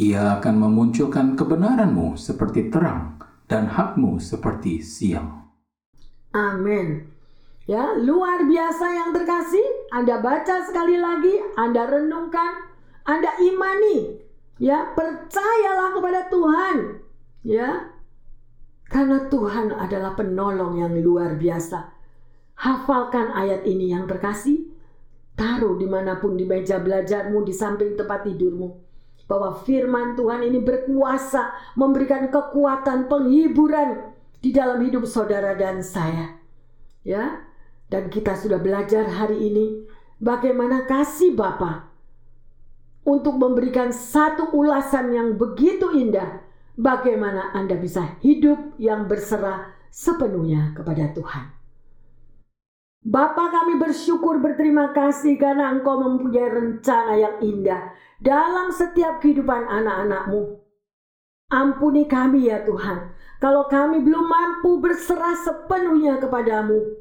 [0.00, 5.46] Ia akan memunculkan kebenaranmu seperti terang dan hakmu seperti siang.
[6.34, 7.06] Amin.
[7.68, 9.92] Ya, luar biasa yang terkasih.
[9.94, 12.66] Anda baca sekali lagi, Anda renungkan,
[13.06, 14.25] Anda imani.
[14.56, 16.76] Ya, percayalah kepada Tuhan.
[17.44, 17.92] Ya.
[18.86, 21.92] Karena Tuhan adalah penolong yang luar biasa.
[22.56, 24.72] Hafalkan ayat ini yang terkasih.
[25.36, 28.80] Taruh di mana pun di meja belajarmu, di samping tempat tidurmu.
[29.28, 36.38] Bahwa firman Tuhan ini berkuasa memberikan kekuatan, penghiburan, di dalam hidup saudara dan saya.
[37.02, 37.44] Ya.
[37.86, 39.86] Dan kita sudah belajar hari ini
[40.18, 41.86] bagaimana kasih Bapa
[43.06, 46.42] untuk memberikan satu ulasan yang begitu indah
[46.74, 51.56] bagaimana Anda bisa hidup yang berserah sepenuhnya kepada Tuhan.
[53.06, 60.58] Bapa kami bersyukur berterima kasih karena Engkau mempunyai rencana yang indah dalam setiap kehidupan anak-anakmu.
[61.46, 66.98] Ampuni kami ya Tuhan, kalau kami belum mampu berserah sepenuhnya kepadamu.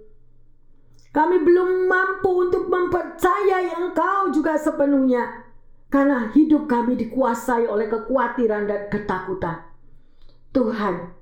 [1.09, 5.44] Kami belum mampu untuk mempercayai Engkau juga sepenuhnya.
[5.95, 9.63] Karena hidup kami dikuasai oleh kekhawatiran dan ketakutan.
[10.51, 11.15] Tuhan,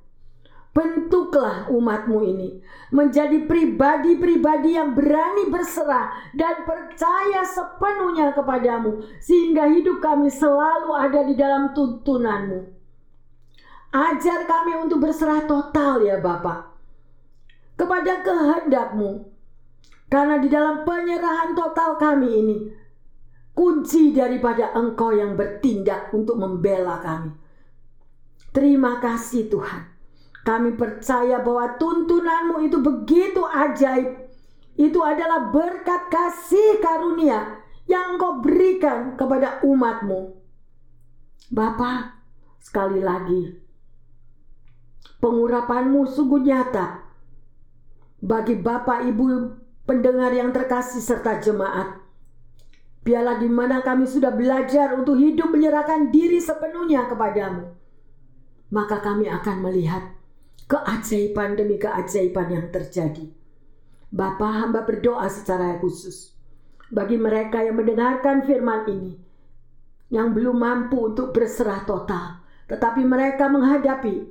[0.73, 2.57] Bentuklah umatmu ini
[2.89, 11.37] menjadi pribadi-pribadi yang berani berserah dan percaya sepenuhnya kepadamu sehingga hidup kami selalu ada di
[11.37, 12.73] dalam tuntunanmu.
[13.93, 16.73] Ajar kami untuk berserah total ya Bapak
[17.77, 19.29] kepada kehendakmu.
[20.09, 22.57] Karena di dalam penyerahan total kami ini
[23.53, 27.31] kunci daripada engkau yang bertindak untuk membela kami.
[28.53, 29.89] Terima kasih Tuhan.
[30.43, 34.27] Kami percaya bahwa tuntunanmu itu begitu ajaib.
[34.75, 40.35] Itu adalah berkat kasih karunia yang engkau berikan kepada umatmu.
[41.53, 42.19] Bapak,
[42.59, 43.53] sekali lagi,
[45.23, 47.05] pengurapanmu sungguh nyata
[48.19, 49.25] bagi Bapak Ibu
[49.87, 52.02] pendengar yang terkasih serta jemaat.
[53.03, 57.67] Biarlah di mana kami sudah belajar untuk hidup menyerahkan diri sepenuhnya kepadamu.
[58.71, 60.15] Maka kami akan melihat
[60.71, 63.27] keajaiban demi keajaiban yang terjadi.
[64.13, 66.31] Bapa hamba berdoa secara khusus
[66.93, 69.13] bagi mereka yang mendengarkan firman ini
[70.13, 74.29] yang belum mampu untuk berserah total, tetapi mereka menghadapi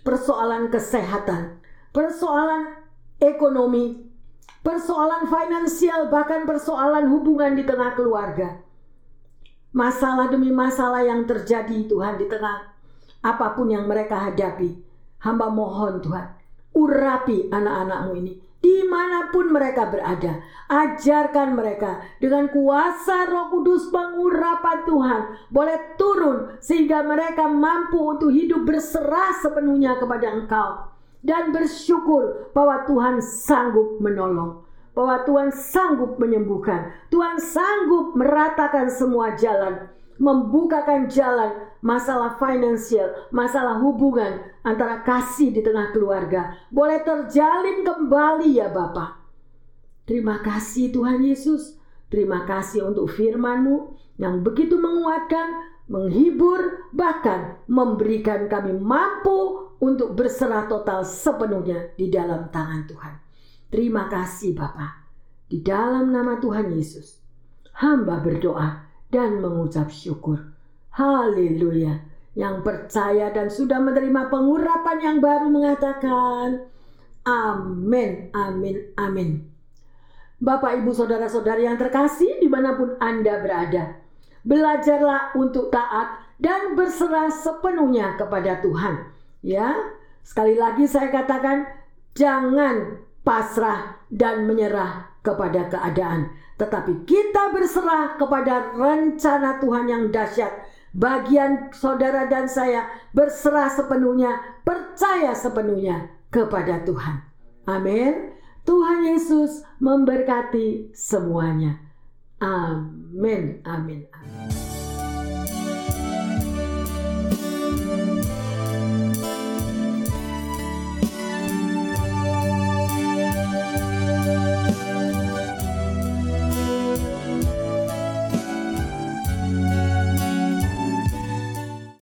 [0.00, 1.60] persoalan kesehatan,
[1.92, 2.80] persoalan
[3.20, 4.07] ekonomi,
[4.62, 8.60] persoalan finansial, bahkan persoalan hubungan di tengah keluarga.
[9.74, 12.72] Masalah demi masalah yang terjadi Tuhan di tengah
[13.20, 14.80] apa pun yang mereka hadapi.
[15.18, 16.30] Hamba mohon Tuhan,
[16.72, 20.42] urapi anak-anakmu ini di mana pun mereka berada.
[20.68, 28.66] Ajarkan mereka dengan kuasa roh kudus pengurapan Tuhan boleh turun sehingga mereka mampu untuk hidup
[28.66, 30.97] berserah sepenuhnya kepada engkau.
[31.18, 34.62] Dan bersyukur bahwa Tuhan sanggup menolong.
[34.94, 36.90] Bahwa Tuhan sanggup menyembuhkan.
[37.10, 45.94] Tuhan sanggup meratakan semua jalan membukakan jalan masalah finansial, masalah hubungan antara kasih di tengah
[45.94, 49.22] keluarga boleh terjalin kembali ya Bapak.
[50.04, 51.78] Terima kasih Tuhan Yesus.
[52.08, 61.06] Terima kasih untuk firman-Mu yang begitu menguatkan, menghibur, bahkan memberikan kami mampu untuk berserah total
[61.06, 63.14] sepenuhnya di dalam tangan Tuhan.
[63.68, 65.06] Terima kasih Bapak.
[65.48, 67.20] Di dalam nama Tuhan Yesus,
[67.80, 70.52] hamba berdoa dan mengucap syukur.
[70.92, 72.04] Haleluya.
[72.38, 76.70] Yang percaya dan sudah menerima pengurapan yang baru mengatakan,
[77.26, 79.30] Amin, amin, amin.
[80.38, 83.98] Bapak, ibu, saudara-saudari yang terkasih di mana pun Anda berada.
[84.46, 89.17] Belajarlah untuk taat dan berserah sepenuhnya kepada Tuhan.
[89.40, 89.74] Ya,
[90.26, 91.66] sekali lagi saya katakan,
[92.14, 100.50] jangan pasrah dan menyerah kepada keadaan tetapi kita berserah kepada rencana Tuhan yang dahsyat.
[100.90, 107.22] Bagian saudara dan saya berserah sepenuhnya, percaya sepenuhnya kepada Tuhan.
[107.70, 108.34] Amin.
[108.66, 111.78] Tuhan Yesus memberkati semuanya.
[112.42, 113.62] Amin.
[113.62, 114.10] Amin.
[114.10, 114.67] Amin.